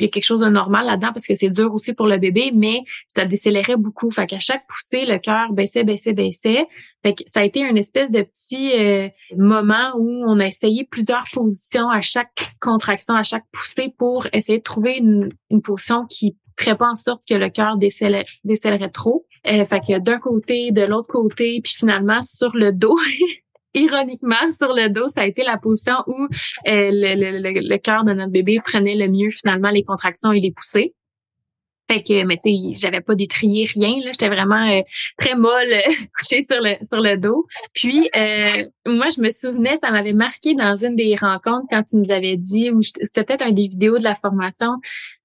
[0.00, 2.16] il y a quelque chose de normal là-dedans parce que c'est dur aussi pour le
[2.16, 4.10] bébé, mais ça décélérait beaucoup.
[4.10, 6.66] Fait qu'à chaque poussée, le cœur baissait, baissait, baissait.
[7.02, 10.86] Fait que ça a été une espèce de petit euh, moment où on a essayé
[10.90, 15.30] plusieurs positions à chaque contraction, à chaque poussée pour essayer de trouver une,
[15.62, 19.26] position qui ferait pas en sorte que le cœur décélérait trop.
[19.46, 22.96] Euh, fait que d'un côté, de l'autre côté, puis finalement sur le dos,
[23.74, 26.26] ironiquement, sur le dos, ça a été la position où euh,
[26.64, 30.52] le, le, le, cœur de notre bébé prenait le mieux finalement les contractions et les
[30.52, 30.94] poussées.
[31.90, 33.96] Fait que, mais tu sais, j'avais pas détrié rien.
[34.04, 34.82] Là, j'étais vraiment euh,
[35.18, 35.74] très molle,
[36.18, 37.46] couchée sur le sur le dos.
[37.74, 41.96] Puis, euh, moi, je me souvenais, ça m'avait marqué dans une des rencontres quand tu
[41.96, 44.76] nous avais dit, ou c'était peut-être un des vidéos de la formation,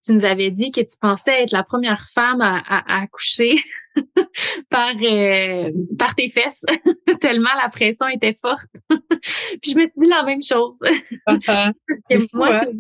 [0.04, 3.56] tu nous avais dit que tu pensais être la première femme à, à, à accoucher
[4.70, 6.64] par euh, par tes fesses
[7.22, 8.68] tellement la pression était forte.
[8.90, 10.80] puis je me dis la même chose.
[11.28, 11.74] Uh-huh.
[12.04, 12.72] c'est fou, moi, hein?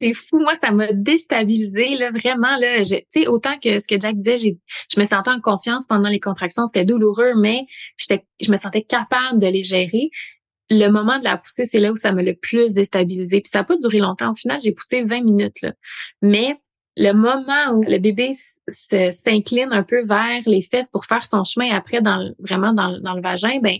[0.00, 0.38] c'est fou.
[0.38, 2.82] Moi, ça m'a déstabilisé là, vraiment là.
[2.82, 4.58] Tu sais, autant que ce que Jack disait, j'ai,
[4.92, 8.82] je me sentais en confiance pendant les contractions, c'était douloureux, mais j'étais, je me sentais
[8.82, 10.10] capable de les gérer.
[10.68, 13.40] Le moment de la poussée, c'est là où ça m'a le plus déstabilisé.
[13.40, 14.32] Puis ça n'a pas duré longtemps.
[14.32, 15.62] Au final, j'ai poussé 20 minutes.
[15.62, 15.72] Là.
[16.22, 16.56] Mais
[16.96, 18.32] le moment où le bébé
[18.68, 23.14] s'incline un peu vers les fesses pour faire son chemin après dans vraiment dans, dans
[23.14, 23.78] le vagin, ben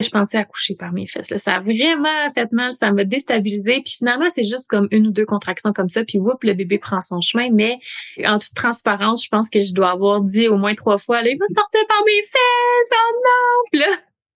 [0.00, 1.32] je pensais accoucher par mes fesses.
[1.38, 3.80] Ça a vraiment fait mal, ça m'a déstabilisé.
[3.82, 6.78] Puis finalement, c'est juste comme une ou deux contractions comme ça, puis whoop, le bébé
[6.78, 7.48] prend son chemin.
[7.50, 7.78] Mais
[8.24, 11.38] en toute transparence, je pense que je dois avoir dit au moins trois fois, il
[11.38, 13.62] va sortir par mes fesses, oh non!
[13.72, 13.86] Puis là,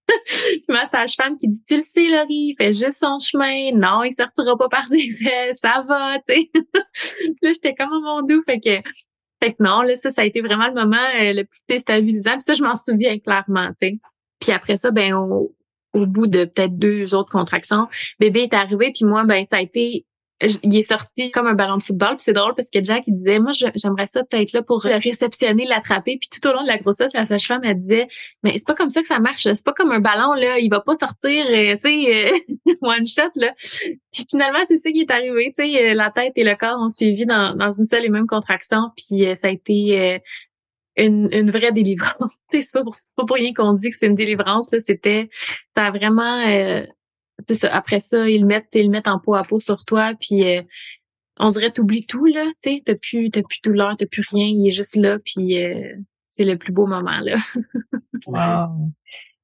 [0.69, 3.73] ma sage-femme qui dit, tu le sais, Laurie, il fait juste son chemin.
[3.75, 6.51] Non, il sortira pas par des fesses, ça va, tu sais.
[7.43, 8.89] là, j'étais comme à mon doux, fait que
[9.43, 12.33] fait que non, là, ça, ça a été vraiment le moment euh, le plus déstabilisant.
[12.33, 13.99] Puis ça, je m'en souviens clairement, tu sais.
[14.41, 15.55] Puis après ça, ben au,
[15.93, 17.89] au bout de peut-être deux autres contractions,
[18.19, 20.07] bébé est arrivé, puis moi, ben ça a été
[20.63, 22.17] il est sorti comme un ballon de football.
[22.17, 25.03] Puis c'est drôle parce que Jack, il disait, moi, j'aimerais ça être là pour le
[25.03, 26.19] réceptionner, l'attraper.
[26.19, 28.09] Puis tout au long de la grossesse, la sage-femme, elle disait,
[28.43, 29.43] mais c'est pas comme ça que ça marche.
[29.43, 30.59] C'est pas comme un ballon, là.
[30.59, 33.53] Il va pas sortir, euh, tu sais, euh, one shot, là.
[34.13, 35.53] Puis finalement, c'est ça qui est arrivé.
[35.55, 38.27] Tu sais, euh, la tête et le corps ont suivi dans, une seule et même
[38.27, 38.91] contraction.
[38.97, 40.21] Puis ça a été
[40.97, 42.37] une, vraie délivrance.
[42.53, 44.75] c'est pas, pour, pas pour rien qu'on dit que c'est une délivrance.
[44.79, 45.29] C'était,
[45.75, 46.41] ça a vraiment
[47.43, 47.69] c'est ça.
[47.75, 50.45] Après ça, ils le mettent, ils le mettent en peau à peau sur toi, puis
[50.45, 50.63] euh,
[51.39, 52.45] on dirait t'oublies tout là.
[52.63, 54.47] Tu sais, t'as plus, t'as plus douleur, t'as plus rien.
[54.47, 55.95] Il est juste là, puis euh,
[56.29, 57.37] c'est le plus beau moment là.
[58.27, 58.91] wow.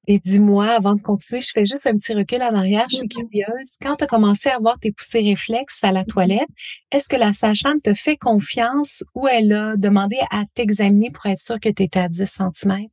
[0.09, 2.87] Et dis-moi, avant de continuer, je fais juste un petit recul en arrière.
[2.89, 3.29] Je suis mm-hmm.
[3.29, 3.77] curieuse.
[3.83, 6.07] Quand tu as commencé à avoir tes poussées réflexes à la mm-hmm.
[6.07, 6.49] toilette,
[6.93, 11.41] est-ce que la sage-femme te fait confiance ou elle a demandé à t'examiner pour être
[11.41, 12.87] sûre que tu étais à 10 cm?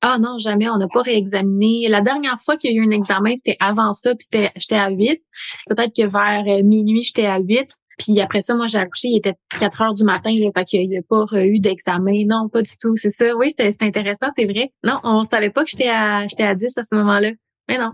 [0.00, 1.88] Ah non, jamais, on n'a pas réexaminé.
[1.88, 4.76] La dernière fois qu'il y a eu un examen, c'était avant ça, puis c'était j'étais
[4.76, 5.20] à 8.
[5.68, 7.68] Peut-être que vers euh, minuit, j'étais à 8.
[7.98, 10.88] Puis après ça, moi, j'ai accouché, il était 4 heures du matin, là, fait qu'il
[10.88, 12.24] n'y a pas eu d'examen.
[12.26, 12.96] Non, pas du tout.
[12.96, 13.36] C'est ça.
[13.36, 14.72] Oui, c'était intéressant, c'est vrai.
[14.84, 17.32] Non, on savait pas que j'étais à j'étais à 10 à ce moment-là.
[17.68, 17.90] Mais non.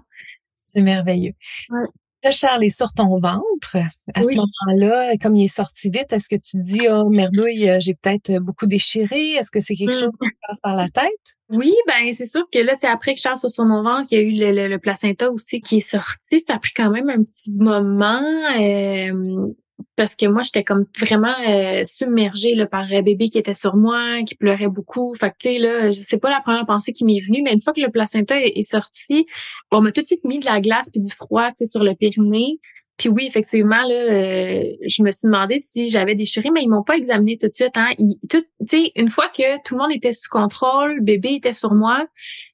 [0.63, 1.33] C'est merveilleux.
[1.71, 1.89] Ouais.
[2.31, 3.77] Charles est sur ton ventre.
[4.15, 7.69] À ce moment-là, comme il est sorti vite, est-ce que tu te dis, oh merdouille,
[7.69, 9.33] euh, j'ai peut-être beaucoup déchiré?
[9.33, 10.01] Est-ce que c'est quelque mmh.
[10.01, 11.37] chose qui passe par la tête?
[11.51, 14.19] Oui, ben c'est sûr que là, après que Charles soit sur mon ventre, il y
[14.19, 16.41] a eu le, placenta aussi qui est sorti.
[16.41, 18.23] Ça a pris quand même un petit moment.
[18.59, 19.53] Euh,
[19.97, 23.77] parce que moi j'étais comme vraiment euh, submergée là, par un bébé qui était sur
[23.77, 25.15] moi, qui pleurait beaucoup.
[25.15, 27.53] Fait que tu sais là, je sais pas la première pensée qui m'est venue, mais
[27.53, 29.27] une fois que le placenta est, sorti,
[29.71, 31.85] on m'a tout de suite mis de la glace puis du froid, tu sais, sur
[31.85, 32.59] le périnée.
[32.97, 36.85] Puis oui, effectivement, là, euh, je me suis demandé si j'avais déchiré, mais ils m'ont
[36.85, 37.77] pas examiné tout de suite.
[37.77, 37.91] Hein.
[38.31, 41.75] Tu sais, une fois que tout le monde était sous contrôle, le bébé était sur
[41.75, 42.07] moi,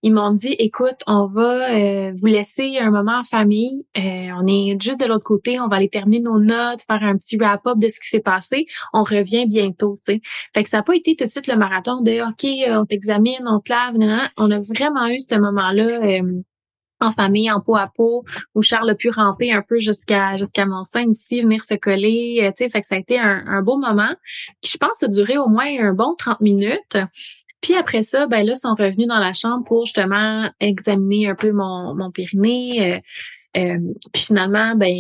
[0.03, 3.87] ils m'ont dit, écoute, on va euh, vous laisser un moment en famille.
[3.99, 7.17] Euh, on est juste de l'autre côté, on va aller terminer nos notes, faire un
[7.19, 8.65] petit wrap-up de ce qui s'est passé.
[8.95, 9.99] On revient bientôt.
[10.01, 10.21] sais.
[10.55, 12.47] Fait que ça n'a pas été tout de suite le marathon de OK,
[12.81, 13.95] on t'examine, on te lave.
[14.39, 16.23] On a vraiment eu ce moment-là
[17.01, 18.25] en famille, en peau à peau,
[18.55, 22.41] où Charles a pu ramper un peu jusqu'à jusqu'à mon sein ici, venir se coller.
[22.43, 24.15] Euh, tu sais, fait que ça a été un, beau moment
[24.61, 26.97] qui, je pense, a duré au moins un bon 30 minutes.
[27.61, 31.53] Puis après ça, ben là, sont revenus dans la chambre pour justement examiner un peu
[31.53, 32.95] mon, mon périnée.
[32.95, 32.99] Euh,
[33.57, 33.79] euh,
[34.13, 34.95] puis finalement, ben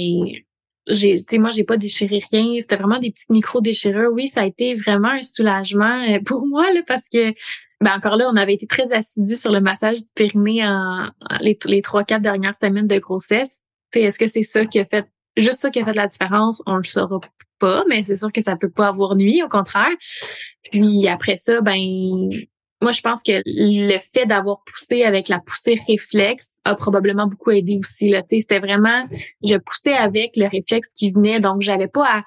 [0.86, 2.60] j'ai, tu sais, moi, j'ai pas déchiré rien.
[2.60, 4.10] C'était vraiment des petites micro-déchirures.
[4.12, 7.32] Oui, ça a été vraiment un soulagement euh, pour moi, là, parce que,
[7.80, 11.10] ben, encore là, on avait été très assidus sur le massage du périnée en,
[11.40, 13.62] les, trois, quatre dernières semaines de grossesse.
[13.94, 15.06] Est-ce que c'est ça qui a fait,
[15.36, 16.62] juste ça qui a fait la différence?
[16.66, 17.20] On le saura
[17.58, 19.90] pas, mais c'est sûr que ça peut pas avoir nuit, au contraire.
[20.70, 22.28] Puis après ça, ben,
[22.82, 27.50] moi, je pense que le fait d'avoir poussé avec la poussée réflexe a probablement beaucoup
[27.50, 28.10] aidé aussi.
[28.10, 28.22] Là.
[28.26, 29.06] C'était vraiment,
[29.42, 32.22] je poussais avec le réflexe qui venait, donc j'avais pas à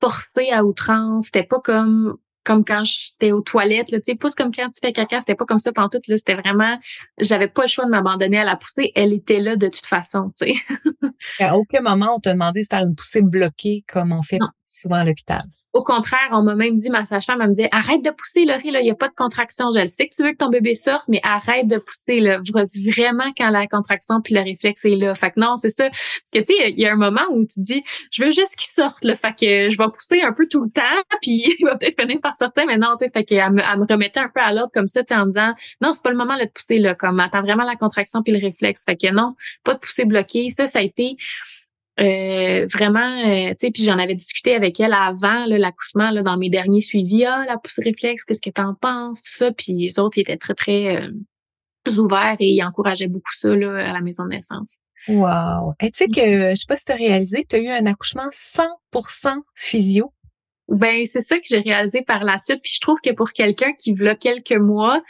[0.00, 1.26] forcer à outrance.
[1.26, 2.16] C'était pas comme
[2.48, 5.44] comme quand j'étais aux toilettes, tu sais, pousse comme quand tu fais caca, c'était pas
[5.44, 6.78] comme ça pendant tout, là, c'était vraiment,
[7.20, 10.32] j'avais pas le choix de m'abandonner à la poussée, elle était là de toute façon,
[10.40, 10.54] tu sais.
[11.44, 14.38] à aucun moment on t'a demandé de faire une poussée bloquée comme on fait
[14.68, 15.42] souvent à l'hôpital.
[15.72, 18.70] Au contraire, on m'a même dit, ma sage-femme, elle me dit, arrête de pousser, Laurie,
[18.70, 19.66] là, il n'y a pas de contraction.
[19.74, 22.38] Je le sais que tu veux que ton bébé sorte, mais arrête de pousser, là.
[22.38, 25.14] vraiment quand la contraction puis le réflexe est là?
[25.14, 25.88] Fait que non, c'est ça.
[25.88, 28.56] Parce que, tu sais, il y a un moment où tu dis, je veux juste
[28.56, 29.16] qu'il sorte, là.
[29.16, 30.82] Fait que je vais pousser un peu tout le temps,
[31.22, 33.78] puis il va peut-être finir par sortir, mais non, tu sais, fait qu'elle me, elle
[33.78, 36.16] me remettait un peu à l'ordre comme ça, tu en disant, non, c'est pas le
[36.16, 38.84] moment de pousser, là, comme, attends vraiment la contraction puis le réflexe.
[38.84, 40.50] Fait que non, pas de pousser bloqué.
[40.50, 41.16] Ça, ça a été,
[42.00, 46.50] euh, vraiment, euh, tu sais, puis j'en avais discuté avec elle avant l'accouchement, dans mes
[46.50, 47.24] derniers suivis.
[47.24, 49.50] Ah, la pousse réflexe, qu'est-ce que t'en penses, tout ça.
[49.52, 51.10] Puis les autres, ils étaient très, très euh,
[51.98, 54.78] ouverts et ils encourageaient beaucoup ça là, à la maison de naissance.
[55.08, 55.74] Wow!
[55.80, 57.86] Et tu sais que, je sais pas si tu as réalisé, tu as eu un
[57.86, 60.12] accouchement 100% physio.
[60.68, 62.60] Ben, c'est ça que j'ai réalisé par la suite.
[62.62, 65.00] Puis je trouve que pour quelqu'un qui, v'là quelques mois,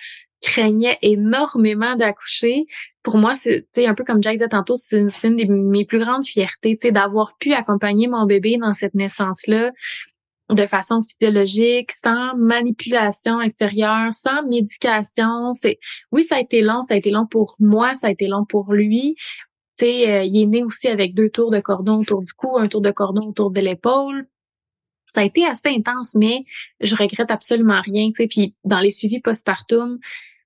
[0.42, 2.66] craignait énormément d'accoucher.
[3.02, 6.24] Pour moi, c'est un peu comme Jack disait tantôt, c'est une, de mes plus grandes
[6.24, 9.72] fiertés, d'avoir pu accompagner mon bébé dans cette naissance-là
[10.50, 15.52] de façon physiologique, sans manipulation extérieure, sans médication.
[15.52, 15.78] C'est
[16.10, 18.44] oui, ça a été long, ça a été long pour moi, ça a été long
[18.46, 19.16] pour lui.
[19.78, 22.56] Tu sais, euh, il est né aussi avec deux tours de cordon autour du cou,
[22.58, 24.26] un tour de cordon autour de l'épaule.
[25.14, 26.44] Ça a été assez intense, mais
[26.80, 28.08] je regrette absolument rien.
[28.08, 29.98] Tu sais, puis dans les suivis postpartum,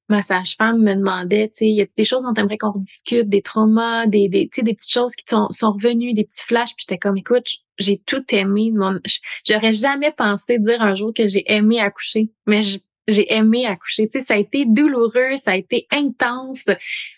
[0.08, 3.42] ma sage-femme me demandait, tu sais, y a des choses dont t'aimerais qu'on rediscute, des
[3.42, 6.98] traumas, des, des, des petites choses qui sont, sont revenues, des petits flashs, puis j'étais
[6.98, 7.48] comme, écoute,
[7.78, 8.72] j'ai tout aimé.
[9.46, 12.60] J'aurais jamais pensé dire un jour que j'ai aimé accoucher, mais
[13.08, 14.08] j'ai aimé accoucher.
[14.08, 16.66] Tu sais, ça a été douloureux, ça a été intense,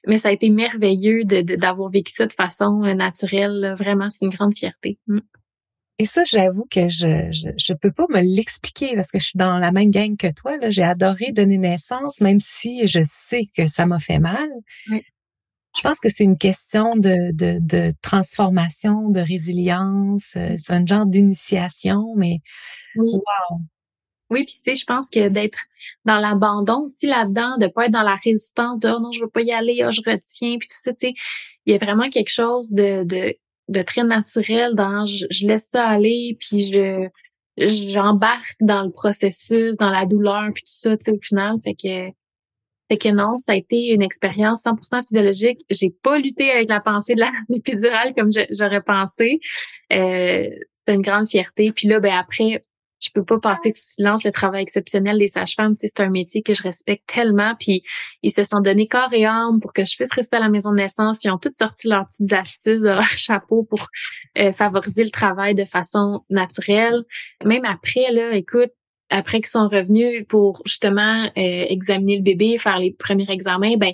[0.07, 3.75] mais ça a été merveilleux de, d'avoir vécu ça de façon naturelle.
[3.77, 4.99] Vraiment, c'est une grande fierté.
[5.09, 5.19] Mm.
[5.99, 9.39] Et ça, j'avoue que je, je, je peux pas me l'expliquer parce que je suis
[9.39, 10.57] dans la même gang que toi.
[10.57, 10.71] Là.
[10.71, 14.49] J'ai adoré donner naissance, même si je sais que ça m'a fait mal.
[14.89, 20.35] Je pense que c'est une question de, de, de, transformation, de résilience.
[20.37, 22.39] Euh, c'est un genre d'initiation, mais
[22.97, 23.11] oui.
[23.13, 23.61] wow.
[24.31, 25.59] Oui, puis tu sais, je pense que d'être
[26.05, 29.29] dans l'abandon aussi là-dedans, de pas être dans la résistance, de oh non, je veux
[29.29, 31.15] pas y aller, oh, je retiens, puis tout ça, tu sais,
[31.67, 33.37] il y a vraiment quelque chose de, de
[33.69, 37.09] de très naturel dans je, laisse ça aller puis je
[37.57, 41.75] j'embarque dans le processus, dans la douleur puis tout ça, tu sais au final, fait
[41.75, 42.13] que
[42.91, 45.65] fait que non, ça a été une expérience 100% physiologique.
[45.71, 49.41] J'ai pas lutté avec la pensée de la l'épidurale comme j'aurais pensé.
[49.93, 51.73] Euh, c'était une grande fierté.
[51.73, 52.65] Puis là, ben après,
[53.01, 55.75] je peux pas passer sous silence le travail exceptionnel des sages-femmes.
[55.77, 57.55] c'est un métier que je respecte tellement.
[57.59, 57.83] Puis
[58.23, 60.71] ils se sont donné corps et âme pour que je puisse rester à la maison
[60.71, 61.25] de naissance.
[61.25, 63.89] Ils ont toutes sorti leurs petites astuces de leur chapeau pour
[64.39, 67.03] euh, favoriser le travail de façon naturelle.
[67.45, 68.71] Même après, là, écoute,
[69.11, 73.93] après qu'ils sont revenus pour justement euh, examiner le bébé, faire les premiers examens, ben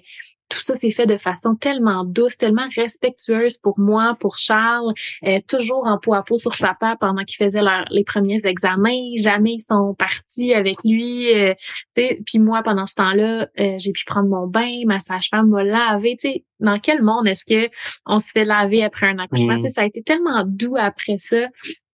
[0.50, 4.92] tout ça s'est fait de façon tellement douce, tellement respectueuse pour moi, pour Charles,
[5.24, 9.14] euh, toujours en peau à peau sur papa pendant qu'il faisait les premiers examens.
[9.16, 11.32] Jamais ils sont partis avec lui.
[11.32, 11.54] Euh,
[11.94, 16.16] puis moi, pendant ce temps-là, euh, j'ai pu prendre mon bain, ma sage-femme m'a lavé.
[16.18, 17.70] sais, dans quel monde est-ce que
[18.04, 19.56] on se fait laver après un accouchement?
[19.56, 19.68] Mmh.
[19.70, 21.46] Ça a été tellement doux après ça.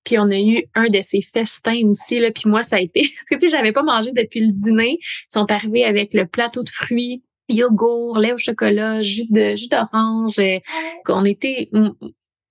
[0.03, 2.31] Puis on a eu un de ces festins aussi là.
[2.31, 4.99] Puis moi, ça a été parce que tu sais, j'avais pas mangé depuis le dîner.
[5.01, 9.69] Ils sont arrivés avec le plateau de fruits yogourt, lait au chocolat, jus de jus
[9.69, 10.39] d'orange.
[10.39, 10.59] Euh,
[11.05, 11.91] qu'on était mm,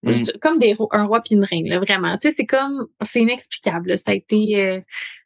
[0.03, 0.23] mm.
[0.41, 2.17] comme des un roi puis une reine, là, vraiment.
[2.17, 3.97] Tu sais, c'est comme c'est inexplicable.
[3.97, 4.79] Ça a été euh,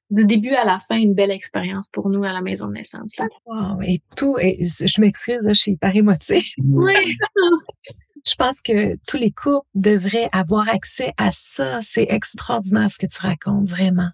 [0.09, 3.15] du début à la fin une belle expérience pour nous à la maison de naissance.
[3.17, 3.27] Là.
[3.45, 6.43] Wow, et tout, et je m'excuse, je suis hyper émotive.
[6.63, 6.93] Oui.
[8.27, 11.79] je pense que tous les couples devraient avoir accès à ça.
[11.81, 14.09] C'est extraordinaire ce que tu racontes, vraiment.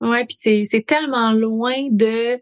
[0.00, 2.40] Ouais, puis c'est tellement loin de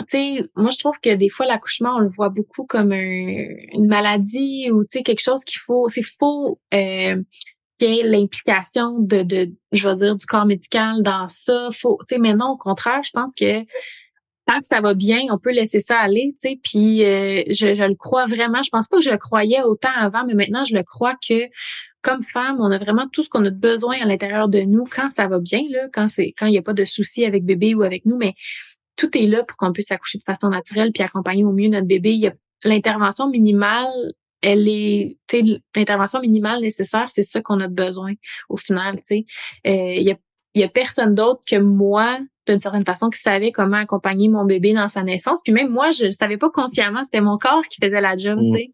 [0.00, 3.86] tu sais, moi je trouve que des fois l'accouchement on le voit beaucoup comme une
[3.86, 7.22] maladie ou tu quelque chose qu'il faut, c'est faux euh,
[7.78, 11.68] qu'il y ait l'implication de, de, je vais dire du corps médical dans ça.
[11.72, 13.60] Faut, tu sais, mais non au contraire, je pense que
[14.46, 16.60] tant que ça va bien, on peut laisser ça aller, tu sais.
[16.62, 18.62] Puis euh, je, je le crois vraiment.
[18.62, 21.48] Je pense pas que je le croyais autant avant, mais maintenant je le crois que
[22.02, 25.10] comme femme, on a vraiment tout ce qu'on a besoin à l'intérieur de nous quand
[25.10, 27.74] ça va bien, là, quand c'est quand il n'y a pas de soucis avec bébé
[27.74, 28.34] ou avec nous, mais
[28.98, 31.86] tout est là pour qu'on puisse accoucher de façon naturelle puis accompagner au mieux notre
[31.86, 32.12] bébé.
[32.12, 32.34] Il y a
[32.64, 35.16] l'intervention minimale, elle est,
[35.74, 38.12] l'intervention minimale nécessaire, c'est ça qu'on a besoin
[38.50, 39.26] au final, tu sais.
[39.66, 40.16] Euh, il y a
[40.54, 44.44] il y a personne d'autre que moi d'une certaine façon qui savait comment accompagner mon
[44.44, 47.78] bébé dans sa naissance puis même moi je savais pas consciemment c'était mon corps qui
[47.80, 48.56] faisait la job tu mmh.
[48.56, 48.70] sais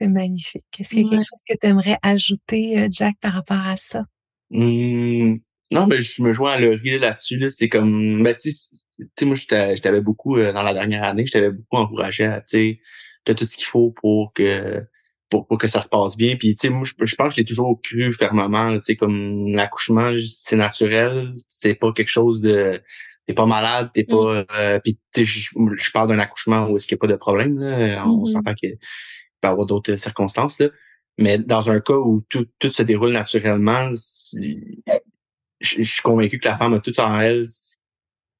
[0.00, 3.34] c'est magnifique est-ce qu'il y a quelque chose que tu aimerais ajouter euh, Jack par
[3.34, 4.04] rapport à ça?
[4.50, 5.36] Mmh.
[5.70, 9.34] Non mais je me joins à Laurie là-dessus là, c'est comme ben, tu sais moi
[9.34, 12.80] je t'avais beaucoup euh, dans la dernière année je t'avais beaucoup encouragé à tu
[13.26, 14.84] sais tout ce qu'il faut pour que
[15.30, 16.36] pour, que ça se passe bien.
[16.36, 20.12] Puis, tu sais, moi, je, pense que j'ai toujours cru fermement, tu sais, comme l'accouchement,
[20.28, 22.82] c'est naturel, c'est pas quelque chose de...
[23.26, 24.42] T'es pas malade, t'es pas...
[24.42, 24.46] Mm.
[24.58, 27.16] Euh, puis, tu sais, je, parle d'un accouchement où est-ce qu'il n'y a pas de
[27.16, 28.04] problème, là.
[28.06, 28.32] On mm-hmm.
[28.32, 28.72] s'entend qu'il
[29.40, 30.68] peut y avoir d'autres circonstances, là.
[31.16, 33.90] Mais dans un cas où tout, tout se déroule naturellement,
[35.60, 37.46] je, suis convaincu que la femme a tout en elle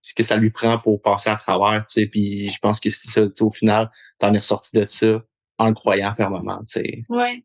[0.02, 2.90] ce que ça lui prend pour passer à travers, tu sais, puis je pense que
[2.90, 5.22] ça, au final, t'en es ressorti de ça
[5.58, 6.58] en le croyant fermement.
[6.60, 7.02] Tu sais.
[7.08, 7.44] Ouais.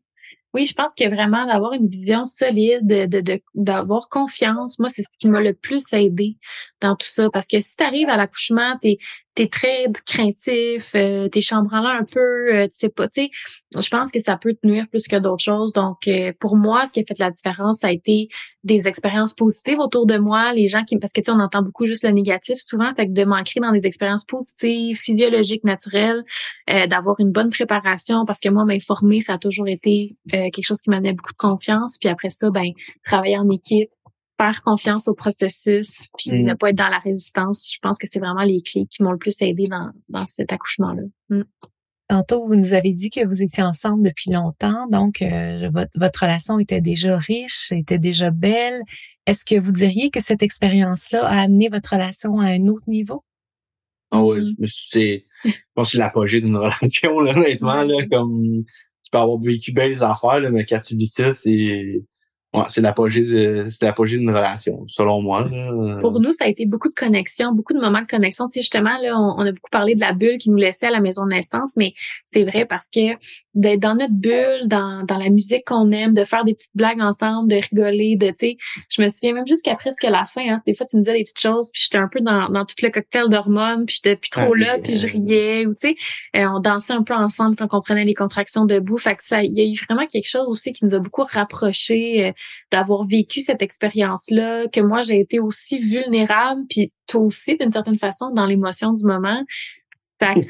[0.54, 5.08] Oui, je pense que vraiment d'avoir une vision solide, de d'avoir confiance, moi, c'est ce
[5.18, 6.38] qui m'a le plus aidé
[6.80, 7.28] dans tout ça.
[7.30, 8.98] Parce que si tu arrives à l'accouchement, tu es,
[9.44, 13.30] très craintif, euh, tu es chambranlant un peu, euh, tu sais pas, tu sais,
[13.78, 15.72] je pense que ça peut te nuire plus que d'autres choses.
[15.72, 18.28] Donc, euh, pour moi, ce qui a fait la différence, ça a été
[18.64, 21.62] des expériences positives autour de moi, les gens qui, parce que tu sais, on entend
[21.62, 26.24] beaucoup juste le négatif souvent, fait que de m'ancrer dans des expériences positives, physiologiques, naturelles,
[26.70, 30.80] euh, d'avoir une bonne préparation, parce que moi, m'informer, ça a toujours été quelque chose
[30.80, 31.98] qui m'amenait beaucoup de confiance.
[31.98, 32.70] Puis après ça, ben,
[33.04, 33.90] travailler en équipe,
[34.38, 36.56] faire confiance au processus, puis ne mm.
[36.56, 37.70] pas être dans la résistance.
[37.72, 40.52] Je pense que c'est vraiment les clés qui m'ont le plus aidé dans, dans cet
[40.52, 41.02] accouchement-là.
[41.30, 41.42] Mm.
[42.08, 46.20] Tantôt, vous nous avez dit que vous étiez ensemble depuis longtemps, donc euh, votre, votre,
[46.20, 48.80] relation était déjà riche, était déjà belle.
[49.26, 53.24] Est-ce que vous diriez que cette expérience-là a amené votre relation à un autre niveau?
[54.12, 54.66] Ah oui, mm.
[54.66, 58.64] c'est, je pense que c'est l'apogée d'une relation, là, honnêtement, là, comme
[59.02, 62.02] tu peux avoir vécu belles affaires, là, mais quand tu vis ça, c'est
[62.68, 65.48] C'est l'apogée d'une relation, selon moi.
[66.00, 68.46] Pour nous, ça a été beaucoup de connexions, beaucoup de moments de connexion.
[68.46, 70.90] Tu sais, justement, là, on, a beaucoup parlé de la bulle qui nous laissait à
[70.90, 71.94] la maison de naissance, mais
[72.24, 73.14] c'est vrai parce que
[73.56, 77.00] d'être dans notre bulle, dans, dans la musique qu'on aime, de faire des petites blagues
[77.00, 78.56] ensemble, de rigoler, de, tu sais,
[78.90, 81.24] je me souviens même jusqu'à presque la fin, hein, des fois, tu me disais des
[81.24, 84.28] petites choses, puis j'étais un peu dans, dans tout le cocktail d'hormones, puis j'étais plus
[84.28, 85.96] trop là, puis je riais, ou tu sais,
[86.36, 88.98] euh, on dansait un peu ensemble quand on prenait les contractions debout.
[88.98, 91.24] Fait que ça, il y a eu vraiment quelque chose aussi qui nous a beaucoup
[91.24, 92.32] rapprochés, euh,
[92.70, 97.98] d'avoir vécu cette expérience-là, que moi j'ai été aussi vulnérable, puis toi aussi d'une certaine
[97.98, 99.42] façon dans l'émotion du moment.
[100.20, 100.44] Ça très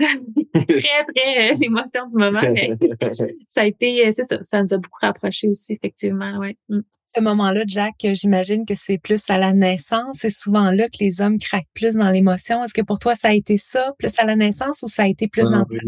[0.64, 2.76] très euh, l'émotion du moment, mais
[3.48, 6.56] ça a été, euh, c'est ça, ça nous a beaucoup rapprochés aussi effectivement, ouais.
[6.68, 6.80] Mm.
[7.08, 10.18] Ce moment-là, Jack, j'imagine que c'est plus à la naissance.
[10.20, 12.64] C'est souvent là que les hommes craquent plus dans l'émotion.
[12.64, 15.06] Est-ce que pour toi, ça a été ça, plus à la naissance, ou ça a
[15.06, 15.78] été plus dans le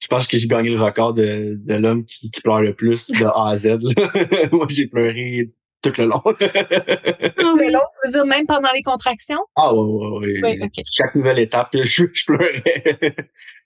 [0.00, 3.10] je pense que j'ai gagné le record de, de l'homme qui, qui, pleure le plus
[3.10, 3.78] de A à Z.
[4.52, 5.50] Moi, j'ai pleuré
[5.84, 6.20] tout le long.
[6.24, 9.40] tout le long, tu veux dire même pendant les contractions?
[9.56, 10.70] Ah oui, oui, oui.
[10.90, 12.62] Chaque nouvelle étape, je, je pleurais.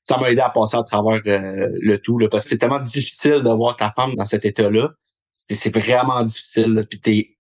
[0.03, 2.81] ça m'a aidé à passer à travers euh, le tout, là, parce que c'est tellement
[2.81, 4.91] difficile de voir ta femme dans cet état-là.
[5.31, 6.87] C'est vraiment difficile.
[6.91, 7.39] Puis t'es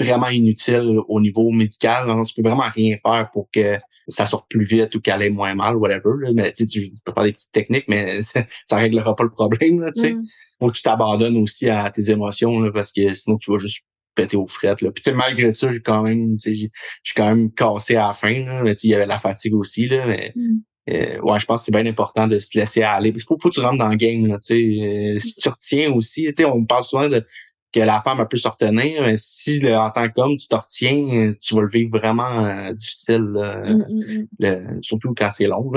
[0.00, 2.06] vraiment inutile au niveau médical.
[2.26, 5.54] Tu peux vraiment rien faire pour que ça sorte plus vite ou qu'elle ait moins
[5.54, 6.32] mal, whatever.
[6.34, 9.80] Mais tu, tu peux faire des petites techniques, mais ça, ça réglera pas le problème.
[9.80, 10.24] Là, mm.
[10.60, 13.84] Faut que tu t'abandonnes aussi à tes émotions parce que sinon tu vas juste
[14.16, 14.82] péter aux frettes.
[14.82, 14.90] Là.
[14.90, 16.70] Puis malgré ça, j'ai quand même, j'ai
[17.14, 18.32] quand même cassé à la fin.
[18.32, 19.86] Là, mais il y avait la fatigue aussi.
[19.86, 20.58] Là, mais, mm.
[20.90, 23.12] euh, ouais, je pense que c'est bien important de se laisser aller.
[23.14, 24.26] Il faut, faut que tu rentres dans le game.
[24.26, 27.24] Là, euh, si tu retiens aussi, on parle souvent de
[27.72, 31.34] que la femme a pu se retenir, mais si en tant qu'homme, tu te retiens,
[31.38, 34.82] tu vas le vivre vraiment euh, difficile, mm, mm, mm.
[34.82, 35.72] surtout quand c'est long.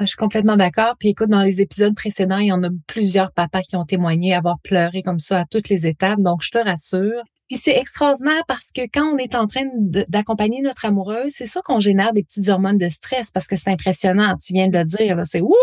[0.00, 0.94] Je suis complètement d'accord.
[0.98, 4.32] Puis écoute, dans les épisodes précédents, il y en a plusieurs papas qui ont témoigné
[4.32, 6.20] avoir pleuré comme ça à toutes les étapes.
[6.20, 9.64] Donc, je te rassure, puis c'est extraordinaire parce que quand on est en train
[10.08, 13.70] d'accompagner notre amoureuse, c'est sûr qu'on génère des petites hormones de stress parce que c'est
[13.70, 14.36] impressionnant.
[14.36, 15.54] Tu viens de le dire, là, c'est ouh,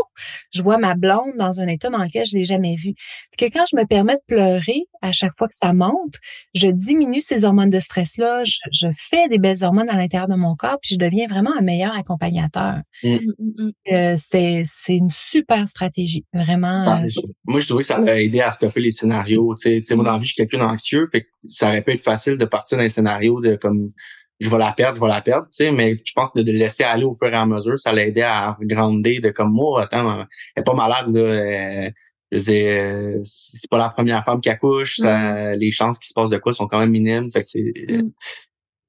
[0.52, 2.94] je vois ma blonde dans un état dans lequel je l'ai jamais vue.
[3.38, 6.16] Que quand je me permets de pleurer à chaque fois que ça monte,
[6.56, 10.36] je diminue ces hormones de stress là, je, fais des belles hormones à l'intérieur de
[10.36, 12.80] mon corps, puis je deviens vraiment un meilleur accompagnateur.
[13.04, 13.16] Mm.
[13.16, 16.86] Mm, mm, euh, c'est c'est une super stratégie, vraiment.
[16.88, 19.56] Ah, euh, moi, je trouvais que ça a aidé à stopper les scénarios.
[19.56, 21.94] Tu sais, moi dans la vie, je suis quelqu'un d'anxieux, fait que ça aurait pu
[21.94, 23.92] être facile de partir d'un scénario de comme
[24.40, 26.52] je vais la perdre, je vais la perdre, tu sais, mais je pense que de,
[26.52, 30.26] laisser aller au fur et à mesure, ça l'aidait à grandir de comme moi, attends,
[30.56, 31.90] elle est pas malade, là,
[32.32, 36.30] je veux c'est pas la première femme qui accouche, ça, les chances qu'il se passe
[36.30, 37.32] de quoi sont quand même minimes.
[37.32, 38.12] Fait que mm.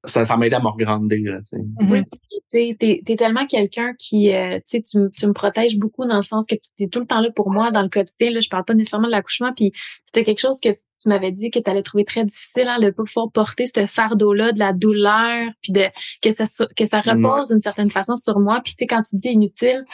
[0.06, 1.40] Ça, ça m'aide à me regrandir.
[1.88, 2.02] Oui,
[2.50, 6.46] tu es, es, tellement quelqu'un qui, euh, tu, tu me protèges beaucoup dans le sens
[6.46, 8.30] que tu es tout le temps là pour moi dans le quotidien.
[8.30, 9.72] Là, je parle pas nécessairement de l'accouchement, puis
[10.06, 12.90] c'était quelque chose que tu m'avais dit que tu allais trouver très difficile, hein, de
[12.90, 15.84] pouvoir porter ce fardeau-là de la douleur, puis de
[16.22, 16.44] que ça
[16.74, 18.60] que ça repose d'une certaine façon sur moi.
[18.64, 19.84] Puis tu sais, quand tu dis inutile,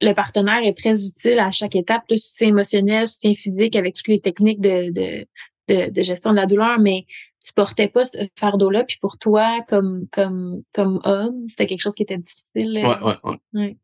[0.00, 4.08] le partenaire est très utile à chaque étape, le soutien émotionnel, soutien physique avec toutes
[4.08, 7.06] les techniques de, de, de, gestion de la douleur, mais
[7.44, 11.94] tu portais pas ce fardeau-là, puis pour toi, comme comme comme homme, c'était quelque chose
[11.94, 12.72] qui était difficile.
[12.74, 13.76] Ouais, ouais, ouais, ouais.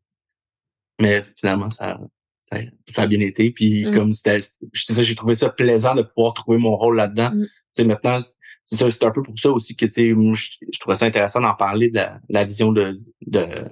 [0.99, 1.99] Mais finalement, ça,
[2.41, 3.51] ça, a bien été.
[3.51, 3.93] Puis mm.
[3.93, 4.39] comme c'était,
[4.73, 7.31] ça, j'ai trouvé ça plaisant de pouvoir trouver mon rôle là-dedans.
[7.31, 7.45] Mm.
[7.75, 8.17] Tu maintenant,
[8.63, 11.41] c'est ça, c'est un peu pour ça aussi que tu sais, je, trouvais ça intéressant
[11.41, 13.65] d'en parler de la, vision de, de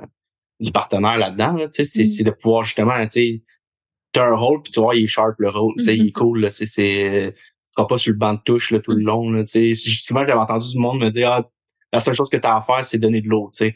[0.60, 1.56] du partenaire là-dedans.
[1.68, 2.06] tu sais, mm.
[2.06, 3.44] c'est, de pouvoir justement, tu sais,
[4.12, 6.12] t'as un rôle puis tu vois, il est sharp le rôle, tu sais, il est
[6.12, 6.42] cool.
[6.42, 7.36] Là, c'est, c'est,
[7.78, 9.30] sera pas sur le banc de touche là, tout le long.
[9.30, 11.50] Là, tu sais, souvent j'avais entendu du monde me dire, ah,
[11.94, 13.50] la seule chose que tu as à faire, c'est donner de l'eau.
[13.54, 13.76] Tu sais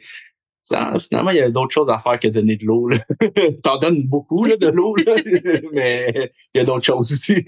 [0.99, 2.89] finalement, il y a d'autres choses à faire que donner de l'eau.
[3.63, 4.95] T'en donnes beaucoup là, de l'eau,
[5.73, 7.43] mais il y a d'autres choses aussi.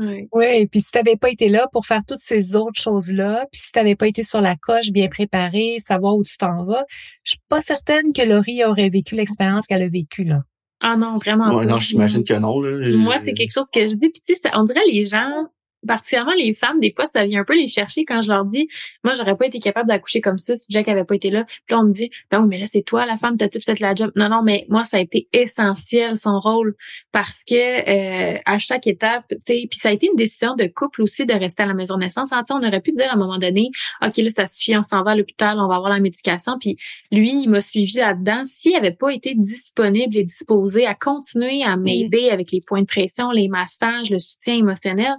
[0.00, 0.28] Oui.
[0.30, 3.46] oui, et puis si tu n'avais pas été là pour faire toutes ces autres choses-là,
[3.50, 6.64] puis si tu n'avais pas été sur la coche bien préparée, savoir où tu t'en
[6.64, 6.84] vas,
[7.24, 10.42] je suis pas certaine que Laurie aurait vécu l'expérience qu'elle a vécue là.
[10.80, 11.64] Ah non, vraiment pas.
[11.64, 12.60] Non, j'imagine que non.
[12.96, 15.48] Moi, c'est quelque chose que je dis, puis tu sais, on dirait les gens
[15.86, 18.68] particulièrement les femmes, des fois, ça vient un peu les chercher quand je leur dis,
[19.04, 21.44] moi, j'aurais pas été capable d'accoucher comme ça si Jack avait pas été là.
[21.44, 23.60] Puis là, on me dit, ben oui, mais là, c'est toi, la femme, t'as tout
[23.60, 24.10] fait la job.
[24.16, 26.74] Non, non, mais moi, ça a été essentiel, son rôle,
[27.12, 30.66] parce que euh, à chaque étape, tu sais, puis ça a été une décision de
[30.66, 32.32] couple aussi de rester à la maison de naissance.
[32.32, 33.70] Hein, on aurait pu dire à un moment donné,
[34.02, 36.58] OK, là, ça suffit, on s'en va à l'hôpital, on va avoir la médication.
[36.58, 36.76] Puis
[37.12, 38.42] lui, il m'a suivi là-dedans.
[38.46, 42.86] S'il avait pas été disponible et disposé à continuer à m'aider avec les points de
[42.86, 45.14] pression, les massages, le soutien émotionnel,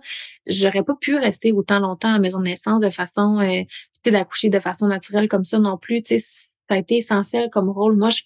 [0.50, 3.64] j'aurais pas pu rester autant longtemps à la maison de naissance de façon, euh,
[4.06, 6.02] d'accoucher de façon naturelle comme ça non plus.
[6.02, 6.26] Tu sais,
[6.70, 7.98] ça a été essentiel comme rôle.
[7.98, 8.24] Moi, je,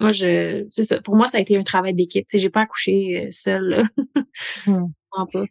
[0.00, 2.26] moi, je, ça, pour moi, ça a été un travail d'équipe.
[2.26, 3.84] Tu sais, j'ai pas accouché euh, seule.
[4.66, 4.86] Mmh.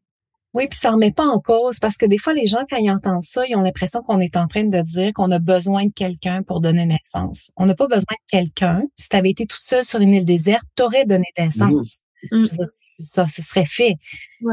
[0.54, 2.92] Oui, puis ça remet pas en cause parce que des fois, les gens, quand ils
[2.92, 5.92] entendent ça, ils ont l'impression qu'on est en train de dire qu'on a besoin de
[5.92, 7.50] quelqu'un pour donner naissance.
[7.58, 8.84] On n'a pas besoin de quelqu'un.
[8.96, 12.02] Si tu avais été toute seule sur une île déserte, tu aurais donné naissance.
[12.32, 12.46] Mmh.
[12.46, 13.96] ça, ce serait fait.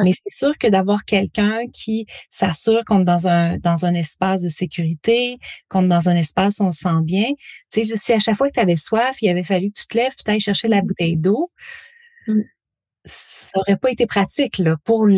[0.05, 4.43] Mais c'est sûr que d'avoir quelqu'un qui s'assure qu'on est dans un dans un espace
[4.43, 7.27] de sécurité, qu'on est dans un espace où on se sent bien.
[7.73, 9.87] Tu sais, si à chaque fois que tu avais soif, il avait fallu que tu
[9.87, 11.51] te lèves, tu ailles chercher la bouteille d'eau.
[12.27, 12.41] Mmh
[13.05, 15.09] ça aurait pas été pratique là, pour,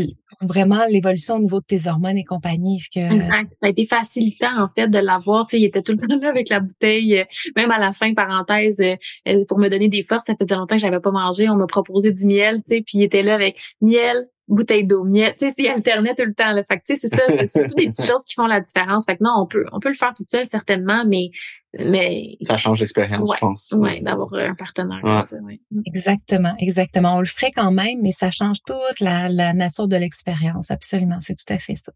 [0.41, 2.81] vraiment l'évolution au niveau de tes hormones et compagnie.
[2.95, 3.01] Que...
[3.43, 5.47] Ça a été facilitant en fait de l'avoir.
[5.53, 7.21] Il était tout le temps là avec la bouteille.
[7.21, 7.25] Euh,
[7.57, 10.81] même à la fin, parenthèse, euh, pour me donner des forces, ça faisait longtemps que
[10.81, 11.49] j'avais pas mangé.
[11.51, 15.35] On m'a proposé du miel, puis il était là avec miel, bouteille d'eau, miel.
[15.39, 16.53] Tu sais, c'est alternait tout le temps.
[16.53, 16.63] Là.
[16.65, 17.17] Fait que, c'est ça,
[17.47, 19.05] c'est toutes les petites choses qui font la différence.
[19.07, 21.31] Fait que non, on peut, on peut le faire tout seul certainement, mais
[21.79, 23.73] mais ça change l'expérience, je pense.
[23.77, 25.37] Oui, d'avoir un partenaire comme ça.
[25.37, 25.61] Ouais.
[25.71, 25.81] Mm.
[25.87, 27.17] Exactement, exactement.
[27.17, 30.71] On le ferait quand même, mais ça change toute la, la nature de l'expérience.
[30.71, 31.93] Absolument, c'est tout à fait ça.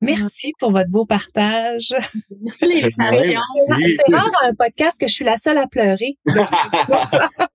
[0.00, 1.94] Merci pour votre beau partage.
[2.60, 6.16] C'est rare un podcast que je suis la seule à pleurer.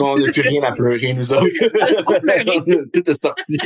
[0.00, 1.46] on n'a plus rien à pleurer, nous autres.
[2.92, 3.58] Tout est sorti.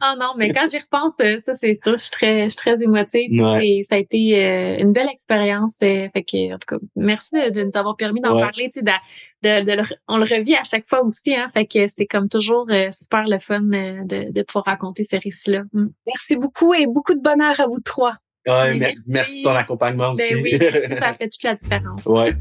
[0.00, 2.56] ah non, mais quand j'y repense, euh, ça c'est sûr, je suis très, je suis
[2.56, 3.30] très émotive.
[3.60, 5.74] Et ça a été euh, une belle expérience.
[5.82, 8.68] Euh, fait que, en tout cas, merci de, nous avoir permis d'en parler.
[8.74, 11.34] De, on le revit à chaque fois aussi.
[11.34, 15.62] Hein, fait que c'est comme toujours super le fun de, de pouvoir raconter ce récit-là.
[15.72, 15.86] Mm.
[16.06, 18.14] Merci beaucoup et beaucoup de bonheur à vous trois.
[18.46, 19.04] merci.
[19.08, 20.34] merci pour l'accompagnement ben aussi.
[20.34, 22.04] Ben oui, merci, ça fait toute la différence.
[22.04, 22.34] Ouais.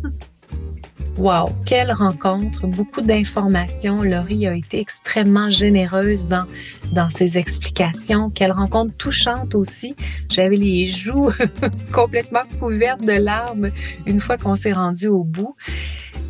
[1.18, 4.04] Wow, quelle rencontre, beaucoup d'informations.
[4.04, 6.44] Laurie a été extrêmement généreuse dans,
[6.92, 8.30] dans ses explications.
[8.30, 9.96] Quelle rencontre touchante aussi.
[10.30, 11.32] J'avais les joues
[11.94, 13.70] complètement couvertes de larmes
[14.06, 15.56] une fois qu'on s'est rendu au bout.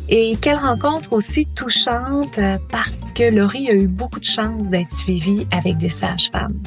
[0.08, 2.38] Et quelle rencontre aussi touchante
[2.70, 6.60] parce que Laurie a eu beaucoup de chance d'être suivie avec des sages-femmes.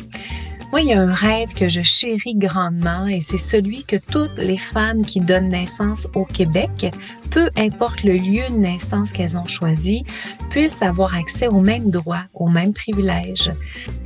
[0.71, 4.37] Moi, il y a un rêve que je chéris grandement et c'est celui que toutes
[4.37, 6.91] les femmes qui donnent naissance au Québec,
[7.31, 10.03] peu importe le lieu de naissance qu'elles ont choisi,
[10.49, 13.51] puissent avoir accès aux mêmes droits, aux mêmes privilèges,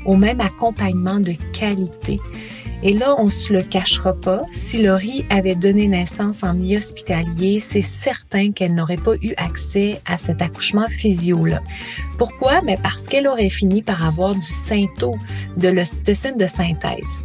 [0.05, 2.19] au même accompagnement de qualité.
[2.85, 4.41] Et là, on se le cachera pas.
[4.51, 10.01] Si Laurie avait donné naissance en milieu hospitalier, c'est certain qu'elle n'aurait pas eu accès
[10.05, 11.61] à cet accouchement physio-là.
[12.17, 12.59] Pourquoi?
[12.61, 15.15] Mais parce qu'elle aurait fini par avoir du syntho,
[15.55, 17.23] de l'ocytocine de synthèse.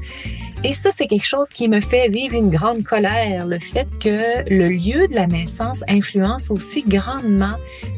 [0.65, 4.43] Et ça, c'est quelque chose qui me fait vivre une grande colère, le fait que
[4.51, 7.55] le lieu de la naissance influence aussi grandement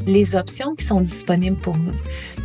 [0.06, 1.94] les options qui sont disponibles pour nous.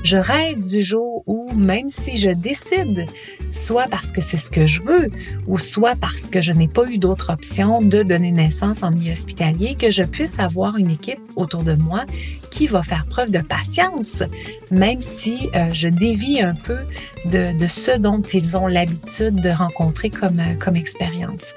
[0.03, 3.07] Je rêve du jour où, même si je décide,
[3.49, 5.07] soit parce que c'est ce que je veux,
[5.47, 9.13] ou soit parce que je n'ai pas eu d'autre option de donner naissance en milieu
[9.13, 12.05] hospitalier, que je puisse avoir une équipe autour de moi
[12.51, 14.24] qui va faire preuve de patience,
[14.72, 16.78] même si euh, je dévie un peu
[17.26, 21.53] de, de ce dont ils ont l'habitude de rencontrer comme, euh, comme expérience.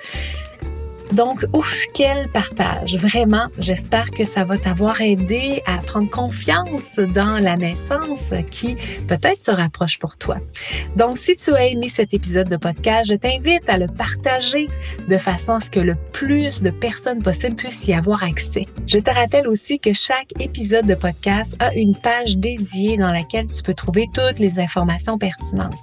[1.13, 2.97] Donc, ouf, quel partage.
[2.97, 8.77] Vraiment, j'espère que ça va t'avoir aidé à prendre confiance dans la naissance qui
[9.09, 10.37] peut-être se rapproche pour toi.
[10.97, 14.69] Donc, si tu as aimé cet épisode de podcast, je t'invite à le partager
[15.09, 18.67] de façon à ce que le plus de personnes possible puissent y avoir accès.
[18.87, 23.49] Je te rappelle aussi que chaque épisode de podcast a une page dédiée dans laquelle
[23.49, 25.75] tu peux trouver toutes les informations pertinentes.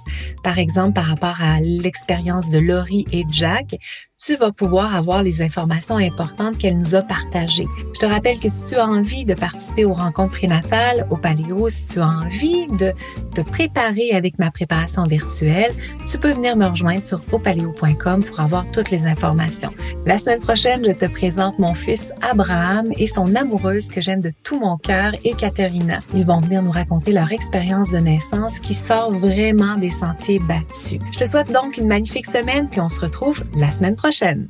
[0.42, 3.76] Par exemple, par rapport à l'expérience de Laurie et Jack,
[4.24, 7.66] tu vas pouvoir avoir les informations importantes qu'elle nous a partagées.
[7.94, 11.68] Je te rappelle que si tu as envie de participer aux rencontres prénatales au Paléo,
[11.68, 12.92] si tu as envie de
[13.34, 15.70] te préparer avec ma préparation virtuelle,
[16.10, 19.70] tu peux venir me rejoindre sur opaleo.com pour avoir toutes les informations.
[20.06, 24.32] La semaine prochaine, je te présente mon fils Abraham et son amoureuse que j'aime de
[24.42, 25.98] tout mon cœur, Ekaterina.
[26.14, 30.98] Ils vont venir nous raconter leur expérience de naissance qui sort vraiment des sentiers battus.
[31.12, 34.48] Je te souhaite donc une magnifique semaine puis on se retrouve la semaine prochaine prochaine.